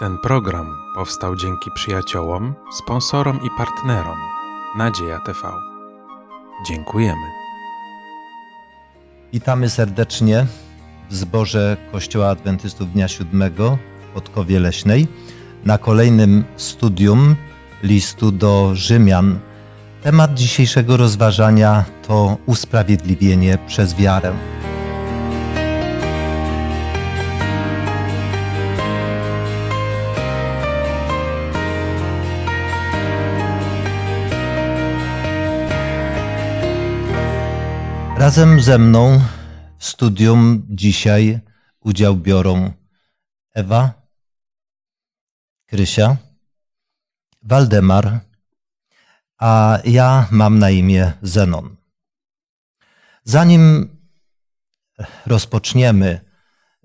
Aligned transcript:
Ten 0.00 0.18
program 0.18 0.76
powstał 0.94 1.36
dzięki 1.36 1.70
przyjaciołom, 1.74 2.54
sponsorom 2.72 3.40
i 3.42 3.48
partnerom 3.58 4.18
Nadzieja 4.76 5.18
TV. 5.18 5.38
Dziękujemy. 6.66 7.26
Witamy 9.32 9.70
serdecznie 9.70 10.46
w 11.10 11.14
zborze 11.14 11.76
Kościoła 11.92 12.28
Adwentystów 12.28 12.92
Dnia 12.92 13.08
Siódmego 13.08 13.78
w 14.10 14.14
Podkowie 14.14 14.60
Leśnej 14.60 15.08
na 15.64 15.78
kolejnym 15.78 16.44
studium 16.56 17.36
listu 17.82 18.32
do 18.32 18.70
Rzymian. 18.74 19.38
Temat 20.02 20.34
dzisiejszego 20.34 20.96
rozważania 20.96 21.84
to 22.06 22.36
usprawiedliwienie 22.46 23.58
przez 23.66 23.94
wiarę. 23.94 24.59
Razem 38.20 38.60
ze 38.60 38.78
mną 38.78 39.20
w 39.78 39.84
studium 39.84 40.66
dzisiaj 40.68 41.40
udział 41.80 42.16
biorą 42.16 42.72
Ewa, 43.54 43.92
Krysia, 45.66 46.16
Waldemar, 47.42 48.20
a 49.38 49.78
ja 49.84 50.28
mam 50.30 50.58
na 50.58 50.70
imię 50.70 51.12
Zenon. 51.22 51.76
Zanim 53.24 53.96
rozpoczniemy 55.26 56.20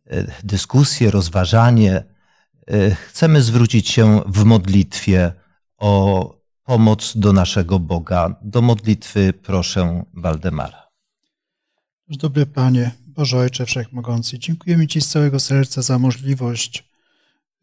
e, 0.05 0.25
dyskusję, 0.43 1.11
rozważanie, 1.11 2.03
e, 2.67 2.95
chcemy 2.95 3.41
zwrócić 3.41 3.89
się 3.89 4.21
w 4.25 4.43
modlitwie 4.43 5.33
o 5.77 6.33
pomoc 6.63 7.17
do 7.17 7.33
naszego 7.33 7.79
Boga. 7.79 8.35
Do 8.41 8.61
modlitwy 8.61 9.33
proszę 9.33 10.03
Waldemara. 10.13 10.84
Dobry 12.09 12.45
Panie, 12.45 12.91
Boże 13.07 13.37
Ojcze 13.37 13.65
Wszechmogący, 13.65 14.39
dziękujemy 14.39 14.87
Ci 14.87 15.01
z 15.01 15.07
całego 15.07 15.39
serca 15.39 15.81
za 15.81 15.99
możliwość 15.99 16.89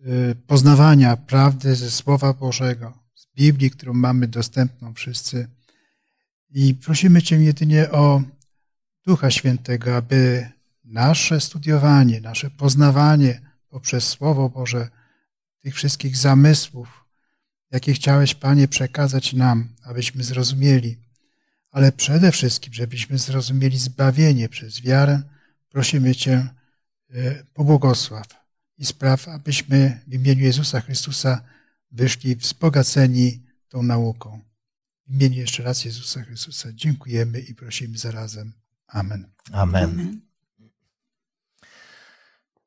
y, 0.01 0.35
poznawania 0.47 1.17
prawdy 1.17 1.75
ze 1.75 1.91
Słowa 1.91 2.33
Bożego, 2.33 2.99
z 3.15 3.27
Biblii, 3.37 3.71
którą 3.71 3.93
mamy 3.93 4.29
dostępną 4.29 4.95
wszyscy. 4.95 5.49
I 6.51 6.75
prosimy 6.75 7.23
Cię 7.23 7.37
jedynie 7.37 7.91
o 7.91 8.23
Ducha 9.07 9.31
Świętego, 9.31 9.97
aby 9.97 10.49
nasze 10.85 11.41
studiowanie, 11.41 12.21
nasze 12.21 12.51
poznawanie 12.51 13.41
poprzez 13.69 14.09
Słowo 14.09 14.49
Boże 14.49 14.89
tych 15.61 15.75
wszystkich 15.75 16.17
zamysłów, 16.17 17.05
jakie 17.71 17.93
chciałeś, 17.93 18.35
Panie, 18.35 18.69
przekazać 18.69 19.33
nam, 19.33 19.69
abyśmy 19.83 20.25
zrozumieli, 20.25 20.97
ale 21.73 21.93
przede 21.93 22.33
wszystkim, 22.33 22.73
żebyśmy 22.73 23.19
zrozumieli 23.19 23.79
zbawienie 23.79 24.49
przez 24.49 24.81
wiarę, 24.81 25.23
prosimy 25.69 26.15
Cię, 26.15 26.49
e, 27.11 27.45
pobłogosław 27.55 28.27
i 28.79 28.85
spraw, 28.85 29.29
abyśmy 29.29 30.01
w 30.07 30.15
imieniu 30.15 30.45
Jezusa 30.45 30.81
Chrystusa 30.81 31.43
wyszli 31.91 32.37
wzbogaceni 32.37 33.43
tą 33.69 33.83
nauką. 33.83 34.41
W 35.07 35.15
imieniu 35.15 35.41
jeszcze 35.41 35.63
raz 35.63 35.85
Jezusa 35.85 36.23
Chrystusa 36.23 36.69
dziękujemy 36.73 37.41
i 37.41 37.55
prosimy 37.55 37.99
zarazem. 37.99 38.53
Amen. 38.87 39.31
Amen. 39.53 40.21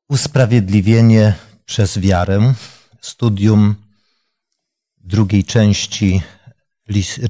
Usprawiedliwienie 0.08 1.34
przez 1.66 1.98
wiarę. 1.98 2.54
Studium 3.00 3.74
drugiej 4.98 5.44
części 5.44 6.22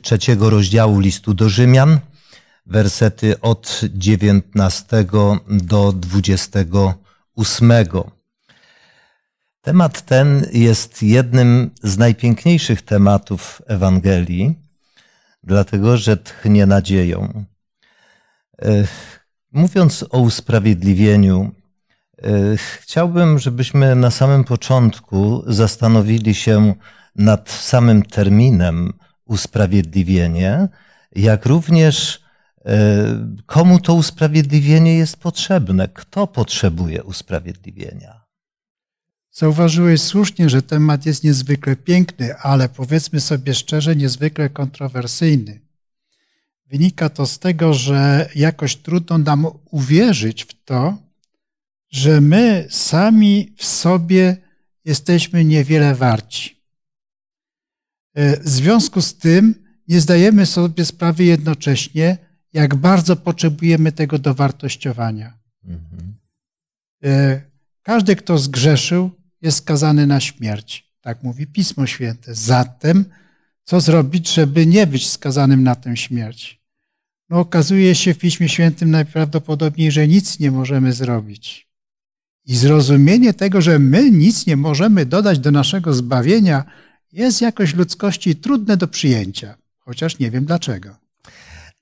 trzeciego 0.02 0.50
rozdziału 0.50 1.00
listu 1.00 1.34
do 1.34 1.48
Rzymian, 1.48 2.00
wersety 2.66 3.40
od 3.40 3.80
19 3.94 5.04
do 5.48 5.92
28. 5.92 7.72
Temat 9.60 10.02
ten 10.02 10.46
jest 10.52 11.02
jednym 11.02 11.70
z 11.82 11.98
najpiękniejszych 11.98 12.82
tematów 12.82 13.62
Ewangelii, 13.66 14.54
dlatego 15.42 15.96
że 15.96 16.16
tchnie 16.16 16.66
nadzieją. 16.66 17.44
E, 18.62 18.86
mówiąc 19.52 20.04
o 20.10 20.18
usprawiedliwieniu, 20.18 21.50
e, 22.22 22.30
chciałbym, 22.56 23.38
żebyśmy 23.38 23.94
na 23.94 24.10
samym 24.10 24.44
początku 24.44 25.44
zastanowili 25.46 26.34
się 26.34 26.74
nad 27.16 27.50
samym 27.50 28.02
terminem 28.02 28.92
usprawiedliwienie, 29.26 30.68
jak 31.16 31.46
również 31.46 32.20
e, 32.64 33.26
komu 33.46 33.80
to 33.80 33.94
usprawiedliwienie 33.94 34.94
jest 34.94 35.16
potrzebne, 35.16 35.88
kto 35.88 36.26
potrzebuje 36.26 37.04
usprawiedliwienia. 37.04 38.26
Zauważyłeś 39.32 40.00
słusznie, 40.00 40.50
że 40.50 40.62
temat 40.62 41.06
jest 41.06 41.24
niezwykle 41.24 41.76
piękny, 41.76 42.36
ale 42.36 42.68
powiedzmy 42.68 43.20
sobie 43.20 43.54
szczerze, 43.54 43.96
niezwykle 43.96 44.50
kontrowersyjny. 44.50 45.60
Wynika 46.66 47.08
to 47.08 47.26
z 47.26 47.38
tego, 47.38 47.74
że 47.74 48.28
jakoś 48.34 48.76
trudno 48.76 49.18
nam 49.18 49.46
uwierzyć 49.70 50.44
w 50.44 50.64
to, 50.64 50.98
że 51.90 52.20
my 52.20 52.66
sami 52.70 53.54
w 53.56 53.64
sobie 53.64 54.36
jesteśmy 54.84 55.44
niewiele 55.44 55.94
warci. 55.94 56.55
E, 58.16 58.40
w 58.40 58.48
związku 58.48 59.02
z 59.02 59.14
tym 59.14 59.54
nie 59.88 60.00
zdajemy 60.00 60.46
sobie 60.46 60.84
sprawy 60.84 61.24
jednocześnie, 61.24 62.18
jak 62.52 62.74
bardzo 62.74 63.16
potrzebujemy 63.16 63.92
tego 63.92 64.18
dowartościowania. 64.18 65.38
Mhm. 65.64 66.14
E, 67.04 67.40
każdy, 67.82 68.16
kto 68.16 68.38
zgrzeszył, 68.38 69.10
jest 69.42 69.58
skazany 69.58 70.06
na 70.06 70.20
śmierć. 70.20 70.92
Tak 71.00 71.22
mówi 71.22 71.46
Pismo 71.46 71.86
Święte. 71.86 72.34
Zatem, 72.34 73.04
co 73.64 73.80
zrobić, 73.80 74.34
żeby 74.34 74.66
nie 74.66 74.86
być 74.86 75.10
skazanym 75.10 75.62
na 75.62 75.74
tę 75.74 75.96
śmierć? 75.96 76.62
No, 77.30 77.40
okazuje 77.40 77.94
się 77.94 78.14
w 78.14 78.18
Piśmie 78.18 78.48
Świętym 78.48 78.90
najprawdopodobniej, 78.90 79.90
że 79.90 80.08
nic 80.08 80.38
nie 80.38 80.50
możemy 80.50 80.92
zrobić. 80.92 81.68
I 82.44 82.56
zrozumienie 82.56 83.34
tego, 83.34 83.60
że 83.60 83.78
my 83.78 84.10
nic 84.10 84.46
nie 84.46 84.56
możemy 84.56 85.06
dodać 85.06 85.38
do 85.38 85.50
naszego 85.50 85.94
zbawienia, 85.94 86.64
jest 87.12 87.40
jakoś 87.40 87.74
ludzkości 87.74 88.36
trudne 88.36 88.76
do 88.76 88.88
przyjęcia, 88.88 89.56
chociaż 89.78 90.18
nie 90.18 90.30
wiem 90.30 90.44
dlaczego. 90.44 90.96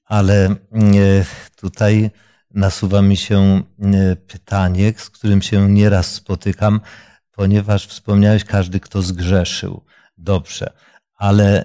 Ale 0.05 0.47
e, 0.47 0.57
tutaj 1.57 2.11
nasuwa 2.51 3.03
mi 3.03 3.17
się 3.17 3.62
e, 3.83 4.17
pytanie, 4.17 4.93
z 4.97 5.11
którym 5.11 5.43
się 5.43 5.71
nieraz 5.71 6.12
spotykam, 6.12 6.81
ponieważ 7.33 7.87
wspomniałeś 7.87 8.45
każdy, 8.45 8.81
kto 8.81 9.03
zgrzeszył. 9.03 9.85
Dobrze, 10.19 10.73
ale 11.15 11.65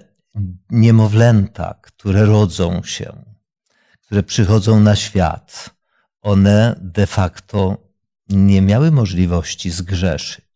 niemowlęta, 0.70 1.80
które 1.82 2.26
rodzą 2.26 2.84
się, 2.84 3.24
które 4.02 4.24
przychodzą 4.24 4.80
na 4.80 4.96
świat, 4.96 5.70
one 6.22 6.76
de 6.82 7.08
facto 7.08 7.78
nie 8.30 8.62
miały 8.62 8.92
możliwości 8.92 9.70
zgrzeszyć. 9.72 10.49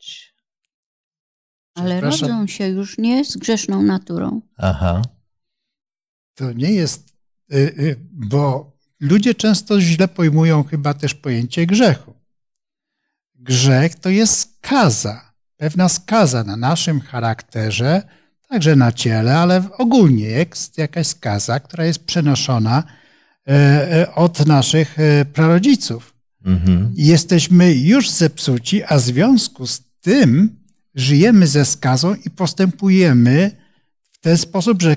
Ale 1.75 2.01
rodzą 2.01 2.47
się 2.47 2.67
już 2.67 2.97
nie 2.97 3.25
z 3.25 3.38
grzeszną 3.38 3.84
naturą. 3.84 4.41
Aha. 4.57 5.01
To 6.35 6.53
nie 6.53 6.72
jest, 6.72 7.16
y, 7.53 7.57
y, 7.57 8.00
bo 8.11 8.73
ludzie 9.00 9.35
często 9.35 9.81
źle 9.81 10.07
pojmują 10.07 10.63
chyba 10.63 10.94
też 10.94 11.13
pojęcie 11.13 11.66
grzechu. 11.66 12.13
Grzech 13.35 13.95
to 13.95 14.09
jest 14.09 14.39
skaza, 14.39 15.34
pewna 15.57 15.89
skaza 15.89 16.44
na 16.44 16.55
naszym 16.55 17.02
charakterze, 17.02 18.02
także 18.49 18.76
na 18.76 18.91
ciele, 18.91 19.37
ale 19.37 19.64
ogólnie 19.78 20.26
jest 20.26 20.78
jakaś 20.78 21.08
skaza, 21.08 21.59
która 21.59 21.85
jest 21.85 22.05
przenoszona 22.05 22.84
e, 23.47 23.52
e, 24.02 24.16
od 24.16 24.46
naszych 24.46 24.99
e, 24.99 25.26
prarodziców. 25.26 26.14
Mhm. 26.46 26.93
Jesteśmy 26.96 27.73
już 27.73 28.09
zepsuci, 28.09 28.84
a 28.84 28.97
w 28.97 29.02
związku 29.02 29.67
z 29.67 29.81
tym 30.02 30.63
żyjemy 30.95 31.47
ze 31.47 31.66
skazą 31.66 32.16
i 32.16 32.29
postępujemy 32.29 33.51
w 34.11 34.19
ten 34.19 34.37
sposób, 34.37 34.81
że 34.81 34.95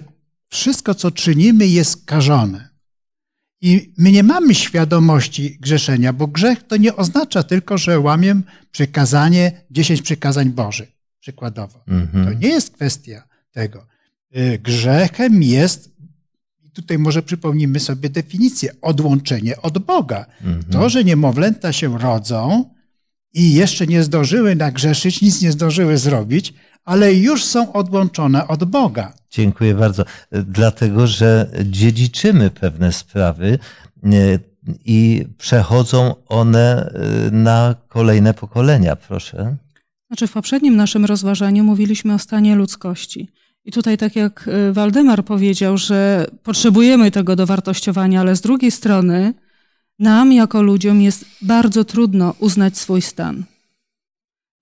wszystko, 0.48 0.94
co 0.94 1.10
czynimy, 1.10 1.66
jest 1.66 2.02
skażone. 2.02 2.68
I 3.60 3.92
my 3.98 4.12
nie 4.12 4.22
mamy 4.22 4.54
świadomości 4.54 5.58
grzeszenia, 5.60 6.12
bo 6.12 6.26
grzech 6.26 6.62
to 6.62 6.76
nie 6.76 6.96
oznacza 6.96 7.42
tylko, 7.42 7.78
że 7.78 8.00
łamię 8.00 8.40
przykazanie, 8.70 9.52
dziesięć 9.70 10.02
przykazań 10.02 10.50
Bożych, 10.50 10.88
przykładowo. 11.20 11.84
Mhm. 11.88 12.26
To 12.26 12.32
nie 12.32 12.48
jest 12.48 12.70
kwestia 12.70 13.22
tego. 13.50 13.86
Y, 14.36 14.58
grzechem 14.58 15.42
jest, 15.42 15.90
tutaj 16.72 16.98
może 16.98 17.22
przypomnimy 17.22 17.80
sobie 17.80 18.10
definicję, 18.10 18.70
odłączenie 18.82 19.62
od 19.62 19.78
Boga. 19.78 20.26
Mhm. 20.40 20.64
To, 20.64 20.88
że 20.88 21.04
niemowlęta 21.04 21.72
się 21.72 21.98
rodzą, 21.98 22.70
i 23.36 23.54
jeszcze 23.54 23.86
nie 23.86 24.02
zdążyły 24.02 24.56
nagrzeszyć, 24.56 25.22
nic 25.22 25.42
nie 25.42 25.52
zdążyły 25.52 25.98
zrobić, 25.98 26.54
ale 26.84 27.14
już 27.14 27.44
są 27.44 27.72
odłączone 27.72 28.48
od 28.48 28.64
Boga. 28.64 29.12
Dziękuję 29.30 29.74
bardzo. 29.74 30.04
Dlatego, 30.32 31.06
że 31.06 31.50
dziedziczymy 31.64 32.50
pewne 32.50 32.92
sprawy 32.92 33.58
e, 34.04 34.08
i 34.84 35.26
przechodzą 35.38 36.14
one 36.26 36.90
e, 36.90 37.30
na 37.30 37.74
kolejne 37.88 38.34
pokolenia, 38.34 38.96
proszę. 38.96 39.56
Znaczy, 40.06 40.26
w 40.26 40.32
poprzednim 40.32 40.76
naszym 40.76 41.04
rozważaniu 41.04 41.64
mówiliśmy 41.64 42.14
o 42.14 42.18
stanie 42.18 42.56
ludzkości. 42.56 43.28
I 43.64 43.72
tutaj, 43.72 43.98
tak 43.98 44.16
jak 44.16 44.48
e, 44.48 44.72
Waldemar 44.72 45.24
powiedział, 45.24 45.78
że 45.78 46.26
potrzebujemy 46.42 47.10
tego 47.10 47.36
dowartościowania, 47.36 48.20
ale 48.20 48.36
z 48.36 48.40
drugiej 48.40 48.70
strony, 48.70 49.34
nam 49.98 50.32
jako 50.32 50.62
ludziom 50.62 51.00
jest 51.02 51.24
bardzo 51.42 51.84
trudno 51.84 52.34
uznać 52.38 52.78
swój 52.78 53.02
stan. 53.02 53.44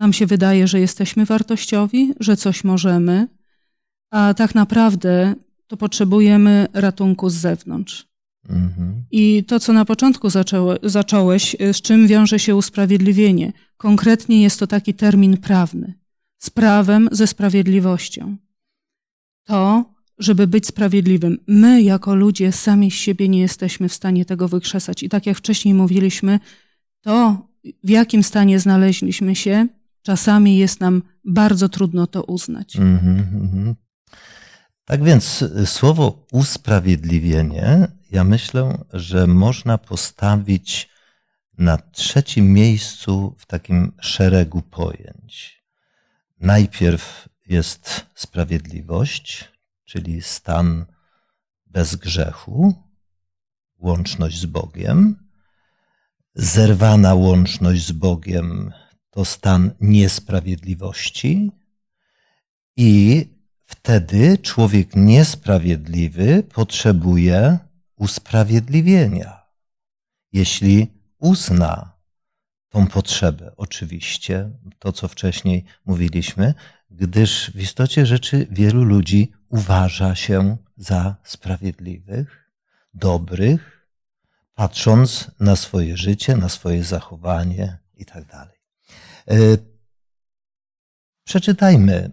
Nam 0.00 0.12
się 0.12 0.26
wydaje, 0.26 0.66
że 0.66 0.80
jesteśmy 0.80 1.24
wartościowi, 1.24 2.14
że 2.20 2.36
coś 2.36 2.64
możemy, 2.64 3.28
a 4.10 4.34
tak 4.34 4.54
naprawdę 4.54 5.34
to 5.66 5.76
potrzebujemy 5.76 6.66
ratunku 6.72 7.30
z 7.30 7.34
zewnątrz. 7.34 8.06
Mhm. 8.48 9.04
I 9.10 9.44
to, 9.44 9.60
co 9.60 9.72
na 9.72 9.84
początku 9.84 10.30
zaczęło, 10.30 10.74
zacząłeś, 10.82 11.56
z 11.72 11.82
czym 11.82 12.06
wiąże 12.06 12.38
się 12.38 12.56
usprawiedliwienie, 12.56 13.52
konkretnie 13.76 14.42
jest 14.42 14.60
to 14.60 14.66
taki 14.66 14.94
termin 14.94 15.36
prawny. 15.36 15.94
Z 16.38 16.50
prawem, 16.50 17.08
ze 17.12 17.26
sprawiedliwością. 17.26 18.36
To, 19.44 19.93
żeby 20.18 20.46
być 20.46 20.66
sprawiedliwym. 20.66 21.38
My, 21.46 21.82
jako 21.82 22.14
ludzie, 22.14 22.52
sami 22.52 22.90
z 22.90 22.94
siebie 22.94 23.28
nie 23.28 23.40
jesteśmy 23.40 23.88
w 23.88 23.94
stanie 23.94 24.24
tego 24.24 24.48
wykrzesać. 24.48 25.02
I 25.02 25.08
tak 25.08 25.26
jak 25.26 25.38
wcześniej 25.38 25.74
mówiliśmy, 25.74 26.40
to, 27.00 27.46
w 27.84 27.90
jakim 27.90 28.22
stanie 28.22 28.60
znaleźliśmy 28.60 29.36
się, 29.36 29.66
czasami 30.02 30.56
jest 30.56 30.80
nam 30.80 31.02
bardzo 31.24 31.68
trudno 31.68 32.06
to 32.06 32.24
uznać. 32.24 32.76
Mm 32.76 32.98
-hmm. 32.98 33.74
Tak 34.84 35.04
więc 35.04 35.42
y, 35.42 35.66
słowo 35.66 36.26
usprawiedliwienie, 36.32 37.88
ja 38.10 38.24
myślę, 38.24 38.78
że 38.92 39.26
można 39.26 39.78
postawić 39.78 40.88
na 41.58 41.78
trzecim 41.78 42.52
miejscu 42.52 43.34
w 43.38 43.46
takim 43.46 43.92
szeregu 44.00 44.62
pojęć. 44.62 45.64
Najpierw 46.40 47.28
jest 47.46 48.06
sprawiedliwość, 48.14 49.53
czyli 49.84 50.22
stan 50.22 50.86
bez 51.66 51.96
grzechu, 51.96 52.74
łączność 53.78 54.40
z 54.40 54.46
Bogiem. 54.46 55.28
Zerwana 56.34 57.14
łączność 57.14 57.86
z 57.86 57.92
Bogiem 57.92 58.72
to 59.10 59.24
stan 59.24 59.70
niesprawiedliwości 59.80 61.50
i 62.76 63.26
wtedy 63.64 64.38
człowiek 64.38 64.96
niesprawiedliwy 64.96 66.42
potrzebuje 66.42 67.58
usprawiedliwienia. 67.96 69.42
Jeśli 70.32 70.86
uzna 71.18 71.94
tą 72.68 72.86
potrzebę, 72.86 73.52
oczywiście, 73.56 74.50
to 74.78 74.92
co 74.92 75.08
wcześniej 75.08 75.64
mówiliśmy, 75.84 76.54
gdyż 76.96 77.50
w 77.54 77.60
istocie 77.60 78.06
rzeczy 78.06 78.46
wielu 78.50 78.84
ludzi 78.84 79.32
uważa 79.48 80.14
się 80.14 80.56
za 80.76 81.16
sprawiedliwych, 81.24 82.50
dobrych, 82.94 83.86
patrząc 84.54 85.30
na 85.40 85.56
swoje 85.56 85.96
życie, 85.96 86.36
na 86.36 86.48
swoje 86.48 86.84
zachowanie 86.84 87.78
i 87.96 88.04
tak. 88.04 88.24
E, 89.30 89.34
przeczytajmy 91.24 92.10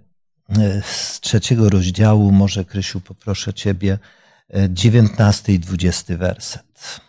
e, 0.50 0.82
z 0.82 1.20
trzeciego 1.20 1.70
rozdziału, 1.70 2.32
może 2.32 2.66
Krysiu 2.66 3.02
poproszę 3.02 3.54
Ciebie, 3.54 4.00
e, 4.54 4.70
dziewiętnasty 4.70 5.54
i 5.54 5.60
dwudziesty 5.60 6.18
werset. 6.18 7.02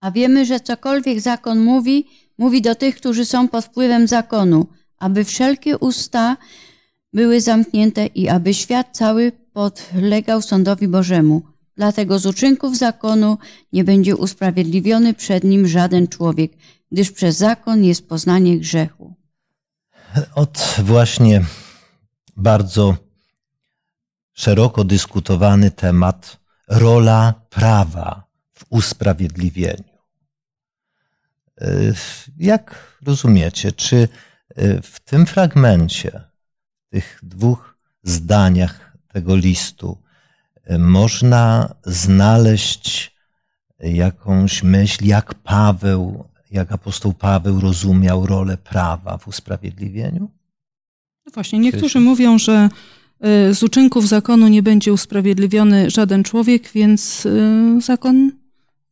A 0.00 0.10
wiemy, 0.10 0.46
że 0.46 0.60
cokolwiek 0.60 1.20
zakon 1.20 1.60
mówi, 1.60 2.06
mówi 2.38 2.62
do 2.62 2.74
tych, 2.74 2.96
którzy 2.96 3.24
są 3.24 3.48
pod 3.48 3.64
wpływem 3.64 4.08
zakonu, 4.08 4.66
aby 4.98 5.24
wszelkie 5.24 5.78
usta 5.78 6.36
były 7.12 7.40
zamknięte 7.40 8.06
i 8.06 8.28
aby 8.28 8.54
świat 8.54 8.88
cały 8.92 9.32
podlegał 9.52 10.42
sądowi 10.42 10.88
Bożemu. 10.88 11.42
Dlatego 11.76 12.18
z 12.18 12.26
uczynków 12.26 12.78
zakonu 12.78 13.38
nie 13.72 13.84
będzie 13.84 14.16
usprawiedliwiony 14.16 15.14
przed 15.14 15.44
nim 15.44 15.68
żaden 15.68 16.08
człowiek, 16.08 16.52
gdyż 16.92 17.12
przez 17.12 17.36
zakon 17.36 17.84
jest 17.84 18.08
poznanie 18.08 18.58
grzechu. 18.58 19.14
Od 20.34 20.76
właśnie 20.78 21.44
bardzo 22.36 22.96
szeroko 24.32 24.84
dyskutowany 24.84 25.70
temat 25.70 26.40
rola 26.68 27.34
prawa 27.50 28.24
w 28.54 28.64
usprawiedliwieniu. 28.70 29.92
Jak 32.38 32.96
rozumiecie, 33.06 33.72
czy 33.72 34.08
w 34.82 35.00
tym 35.04 35.26
fragmencie 35.26 36.31
tych 36.92 37.20
dwóch 37.22 37.76
zdaniach 38.02 38.96
tego 39.12 39.36
listu 39.36 39.98
e, 40.64 40.78
można 40.78 41.74
znaleźć 41.84 43.12
jakąś 43.80 44.62
myśl, 44.62 45.04
jak 45.04 45.34
Paweł, 45.34 46.24
jak 46.50 46.72
apostoł 46.72 47.12
Paweł 47.12 47.60
rozumiał 47.60 48.26
rolę 48.26 48.56
prawa 48.56 49.18
w 49.18 49.28
usprawiedliwieniu? 49.28 50.30
No 51.26 51.32
właśnie, 51.34 51.58
niektórzy 51.58 52.00
mówią, 52.00 52.38
że 52.38 52.68
e, 53.20 53.54
z 53.54 53.62
uczynków 53.62 54.08
zakonu 54.08 54.48
nie 54.48 54.62
będzie 54.62 54.92
usprawiedliwiony 54.92 55.90
żaden 55.90 56.24
człowiek, 56.24 56.72
więc 56.74 57.26
e, 57.26 57.80
zakon 57.80 58.32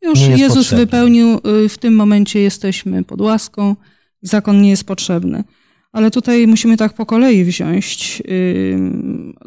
już 0.02 0.20
Jezus 0.20 0.56
potrzebny. 0.56 0.84
wypełnił. 0.84 1.40
W 1.68 1.78
tym 1.78 1.94
momencie 1.94 2.40
jesteśmy 2.40 3.04
pod 3.04 3.20
łaską, 3.20 3.76
zakon 4.22 4.62
nie 4.62 4.70
jest 4.70 4.84
potrzebny. 4.84 5.44
Ale 5.92 6.10
tutaj 6.10 6.46
musimy 6.46 6.76
tak 6.76 6.92
po 6.92 7.06
kolei 7.06 7.44
wziąć, 7.44 8.22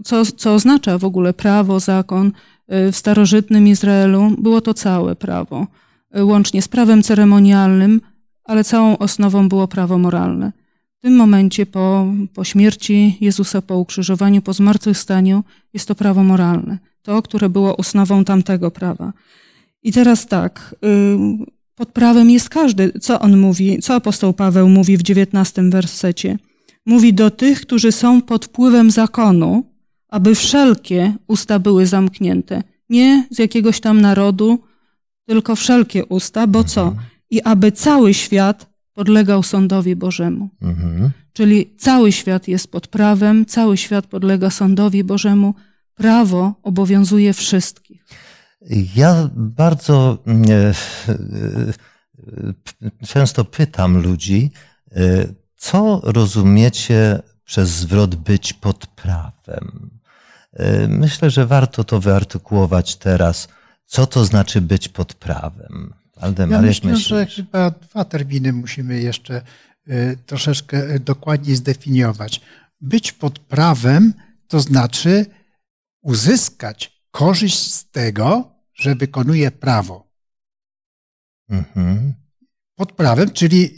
co, 0.04 0.25
co 0.25 0.54
oznacza 0.54 0.98
w 0.98 1.06
ogóle 1.06 1.34
prawo, 1.34 1.80
zakon. 1.80 2.31
Y, 2.88 2.92
w 2.92 2.98
starożytnym 2.98 3.68
Izraelu 3.68 4.31
było 4.38 4.62
to 4.62 4.74
całe 4.74 5.16
prawo, 5.16 5.68
y, 6.18 6.24
łącznie 6.24 6.62
z 6.62 6.68
prawem 6.68 7.04
ceremonialnym, 7.04 8.01
ale 8.44 8.63
całą 8.63 8.98
osnową 8.98 9.50
było 9.50 9.68
prawo 9.68 9.98
moralne. 9.98 10.51
W 11.00 11.01
tym 11.01 11.16
momencie 11.16 11.66
po, 11.66 12.07
po 12.34 12.44
śmierci 12.44 13.18
Jezusa, 13.22 13.62
po 13.62 13.78
ukrzyżowaniu, 13.78 14.42
po 14.42 14.54
zmartwychwstaniu 14.54 15.44
jest 15.74 15.88
to 15.88 15.96
prawo 15.96 16.24
moralne. 16.24 16.77
To, 17.01 17.22
które 17.22 17.50
było 17.50 17.77
osnową 17.77 18.25
tamtego 18.25 18.72
prawa. 18.72 19.13
I 19.84 19.91
teraz 19.91 20.27
tak, 20.27 20.75
pod 21.75 21.92
prawem 21.92 22.30
jest 22.30 22.50
każdy. 22.50 22.92
Co 23.01 23.20
on 23.20 23.38
mówi, 23.38 23.80
co 23.80 23.96
apostoł 23.96 24.34
Paweł 24.34 24.70
mówi 24.70 24.98
w 24.98 25.03
dziewiętnastym 25.03 25.72
wersecie? 25.72 26.38
Mówi 26.86 27.13
do 27.13 27.32
tych, 27.32 27.62
którzy 27.62 27.92
są 27.92 28.22
pod 28.22 28.46
wpływem 28.46 28.92
zakonu, 28.92 29.63
aby 30.10 30.36
wszelkie 30.36 31.13
usta 31.27 31.60
były 31.60 31.86
zamknięte. 31.86 32.63
Nie 32.89 33.27
z 33.32 33.39
jakiegoś 33.39 33.80
tam 33.80 34.01
narodu, 34.01 34.60
tylko 35.25 35.56
wszelkie 35.56 36.06
usta, 36.06 36.48
bo 36.48 36.63
co? 36.63 36.82
Mhm. 36.82 37.06
I 37.30 37.42
aby 37.42 37.72
cały 37.72 38.13
świat 38.13 38.70
podlegał 38.94 39.44
sądowi 39.44 39.96
Bożemu. 39.96 40.50
Mhm. 40.62 41.12
Czyli 41.34 41.74
cały 41.77 42.12
świat 42.12 42.48
jest 42.48 42.72
pod 42.72 42.88
prawem, 42.88 43.46
cały 43.46 43.77
świat 43.77 44.08
podlega 44.08 44.50
sądowi 44.50 45.03
Bożemu. 45.03 45.53
Prawo 45.96 46.53
obowiązuje 46.63 47.34
wszystkich. 47.34 48.06
Ja 48.70 49.29
bardzo 49.36 50.17
e, 50.27 50.74
e, 51.10 51.13
często 53.08 53.46
pytam 53.46 53.98
ludzi, 53.98 54.51
e, 54.91 54.98
co 55.58 56.01
rozumiecie 56.03 57.22
przez 57.46 57.70
zwrot 57.70 58.15
być 58.15 58.53
pod 58.53 58.88
prawem? 58.88 60.00
Myślę, 60.88 61.29
że 61.29 61.46
warto 61.46 61.84
to 61.84 62.00
wyartykułować 62.00 62.96
teraz. 62.96 63.48
Co 63.86 64.08
to 64.08 64.25
znaczy 64.25 64.62
być 64.62 64.89
pod 64.89 65.13
prawem? 65.13 65.93
Aldemar, 66.15 66.62
ja 66.62 66.67
myślę, 66.67 66.91
myślisz? 66.91 67.08
że 67.08 67.25
chyba 67.25 67.72
dwa 67.72 68.05
terminy 68.05 68.53
musimy 68.53 69.01
jeszcze 69.01 69.41
troszeczkę 70.25 71.00
dokładniej 71.00 71.55
zdefiniować. 71.55 72.41
Być 72.82 73.12
pod 73.12 73.39
prawem 73.39 74.13
to 74.48 74.60
znaczy 74.60 75.25
uzyskać 76.01 77.03
korzyść 77.12 77.74
z 77.74 77.91
tego, 77.91 78.52
że 78.74 78.96
wykonuje 78.96 79.51
prawo. 79.51 80.08
Mhm. 81.50 82.13
Pod 82.75 82.92
prawem, 82.92 83.32
czyli 83.32 83.70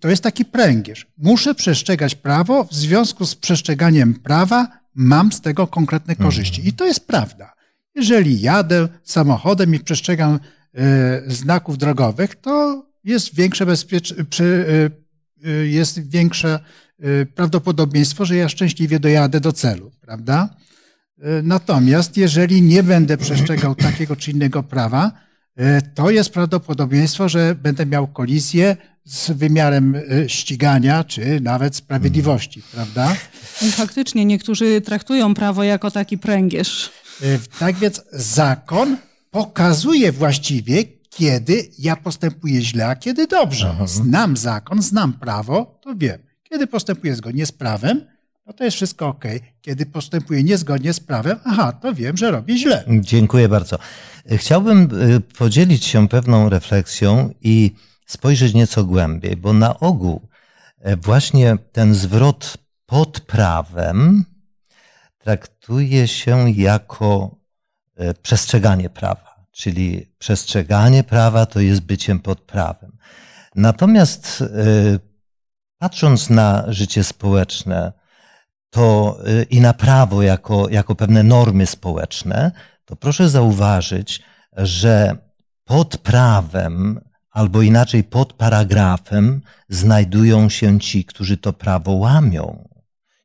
to 0.00 0.08
jest 0.08 0.22
taki 0.22 0.44
pręgierz. 0.44 1.06
Muszę 1.16 1.54
przestrzegać 1.54 2.14
prawo, 2.14 2.64
w 2.64 2.74
związku 2.74 3.26
z 3.26 3.34
przestrzeganiem 3.34 4.14
prawa 4.14 4.68
mam 4.94 5.32
z 5.32 5.40
tego 5.40 5.66
konkretne 5.66 6.12
mhm. 6.12 6.28
korzyści. 6.28 6.68
I 6.68 6.72
to 6.72 6.86
jest 6.86 7.06
prawda. 7.06 7.52
Jeżeli 7.94 8.40
jadę 8.40 8.88
samochodem 9.04 9.74
i 9.74 9.80
przestrzegam 9.80 10.40
e, 10.74 11.22
znaków 11.26 11.78
drogowych, 11.78 12.34
to 12.34 12.86
jest 13.04 13.34
większe 13.34 13.66
bezpieczeństwo, 13.66 14.42
jest 15.64 16.08
większe 16.08 16.58
prawdopodobieństwo, 17.34 18.24
że 18.24 18.36
ja 18.36 18.48
szczęśliwie 18.48 19.00
dojadę 19.00 19.40
do 19.40 19.52
celu, 19.52 19.90
prawda? 20.00 20.56
Natomiast 21.42 22.16
jeżeli 22.16 22.62
nie 22.62 22.82
będę 22.82 23.16
przestrzegał 23.16 23.74
takiego 23.74 24.16
czy 24.16 24.30
innego 24.30 24.62
prawa, 24.62 25.12
to 25.94 26.10
jest 26.10 26.30
prawdopodobieństwo, 26.30 27.28
że 27.28 27.54
będę 27.54 27.86
miał 27.86 28.06
kolizję 28.06 28.76
z 29.04 29.30
wymiarem 29.30 29.94
ścigania, 30.26 31.04
czy 31.04 31.40
nawet 31.40 31.76
sprawiedliwości, 31.76 32.62
prawda? 32.72 33.16
I 33.62 33.72
faktycznie 33.72 34.24
niektórzy 34.24 34.80
traktują 34.80 35.34
prawo 35.34 35.64
jako 35.64 35.90
taki 35.90 36.18
pręgierz. 36.18 36.90
Tak 37.58 37.76
więc 37.76 38.02
zakon 38.12 38.96
pokazuje 39.30 40.12
właściwie, 40.12 40.84
kiedy 41.10 41.68
ja 41.78 41.96
postępuję 41.96 42.62
źle, 42.62 42.86
a 42.86 42.96
kiedy 42.96 43.26
dobrze. 43.26 43.70
Aha. 43.74 43.86
Znam 43.86 44.36
zakon, 44.36 44.82
znam 44.82 45.12
prawo, 45.12 45.78
to 45.82 45.94
wiem. 45.96 46.18
Kiedy 46.42 46.66
postępuję 46.66 47.16
zgodnie 47.16 47.46
z 47.46 47.52
prawem, 47.52 48.00
no 48.52 48.58
to 48.58 48.64
jest 48.64 48.76
wszystko 48.76 49.08
ok. 49.08 49.24
Kiedy 49.62 49.86
postępuję 49.86 50.42
niezgodnie 50.42 50.92
z 50.92 51.00
prawem, 51.00 51.38
aha, 51.44 51.72
to 51.72 51.94
wiem, 51.94 52.16
że 52.16 52.30
robię 52.30 52.56
źle. 52.56 52.84
Dziękuję 53.00 53.48
bardzo. 53.48 53.78
Chciałbym 54.30 54.88
y, 55.02 55.20
podzielić 55.20 55.84
się 55.84 56.08
pewną 56.08 56.48
refleksją 56.48 57.30
i 57.40 57.74
spojrzeć 58.06 58.54
nieco 58.54 58.84
głębiej, 58.84 59.36
bo 59.36 59.52
na 59.52 59.80
ogół 59.80 60.28
e, 60.78 60.96
właśnie 60.96 61.56
ten 61.72 61.94
zwrot 61.94 62.58
pod 62.86 63.20
prawem 63.20 64.24
traktuje 65.18 66.08
się 66.08 66.50
jako 66.50 67.36
e, 67.96 68.14
przestrzeganie 68.14 68.90
prawa, 68.90 69.46
czyli 69.52 70.12
przestrzeganie 70.18 71.04
prawa 71.04 71.46
to 71.46 71.60
jest 71.60 71.80
byciem 71.80 72.18
pod 72.18 72.40
prawem. 72.40 72.96
Natomiast 73.54 74.42
e, 74.42 74.98
patrząc 75.78 76.30
na 76.30 76.64
życie 76.68 77.04
społeczne 77.04 78.01
to 78.72 79.18
e, 79.26 79.42
i 79.42 79.60
na 79.60 79.72
prawo 79.72 80.22
jako, 80.22 80.68
jako 80.68 80.94
pewne 80.94 81.22
normy 81.22 81.66
społeczne, 81.66 82.52
to 82.84 82.96
proszę 82.96 83.30
zauważyć, 83.30 84.22
że 84.56 85.16
pod 85.64 85.98
prawem 85.98 87.00
albo 87.30 87.62
inaczej 87.62 88.04
pod 88.04 88.32
paragrafem 88.32 89.40
znajdują 89.68 90.48
się 90.48 90.80
ci, 90.80 91.04
którzy 91.04 91.36
to 91.36 91.52
prawo 91.52 91.92
łamią 91.92 92.68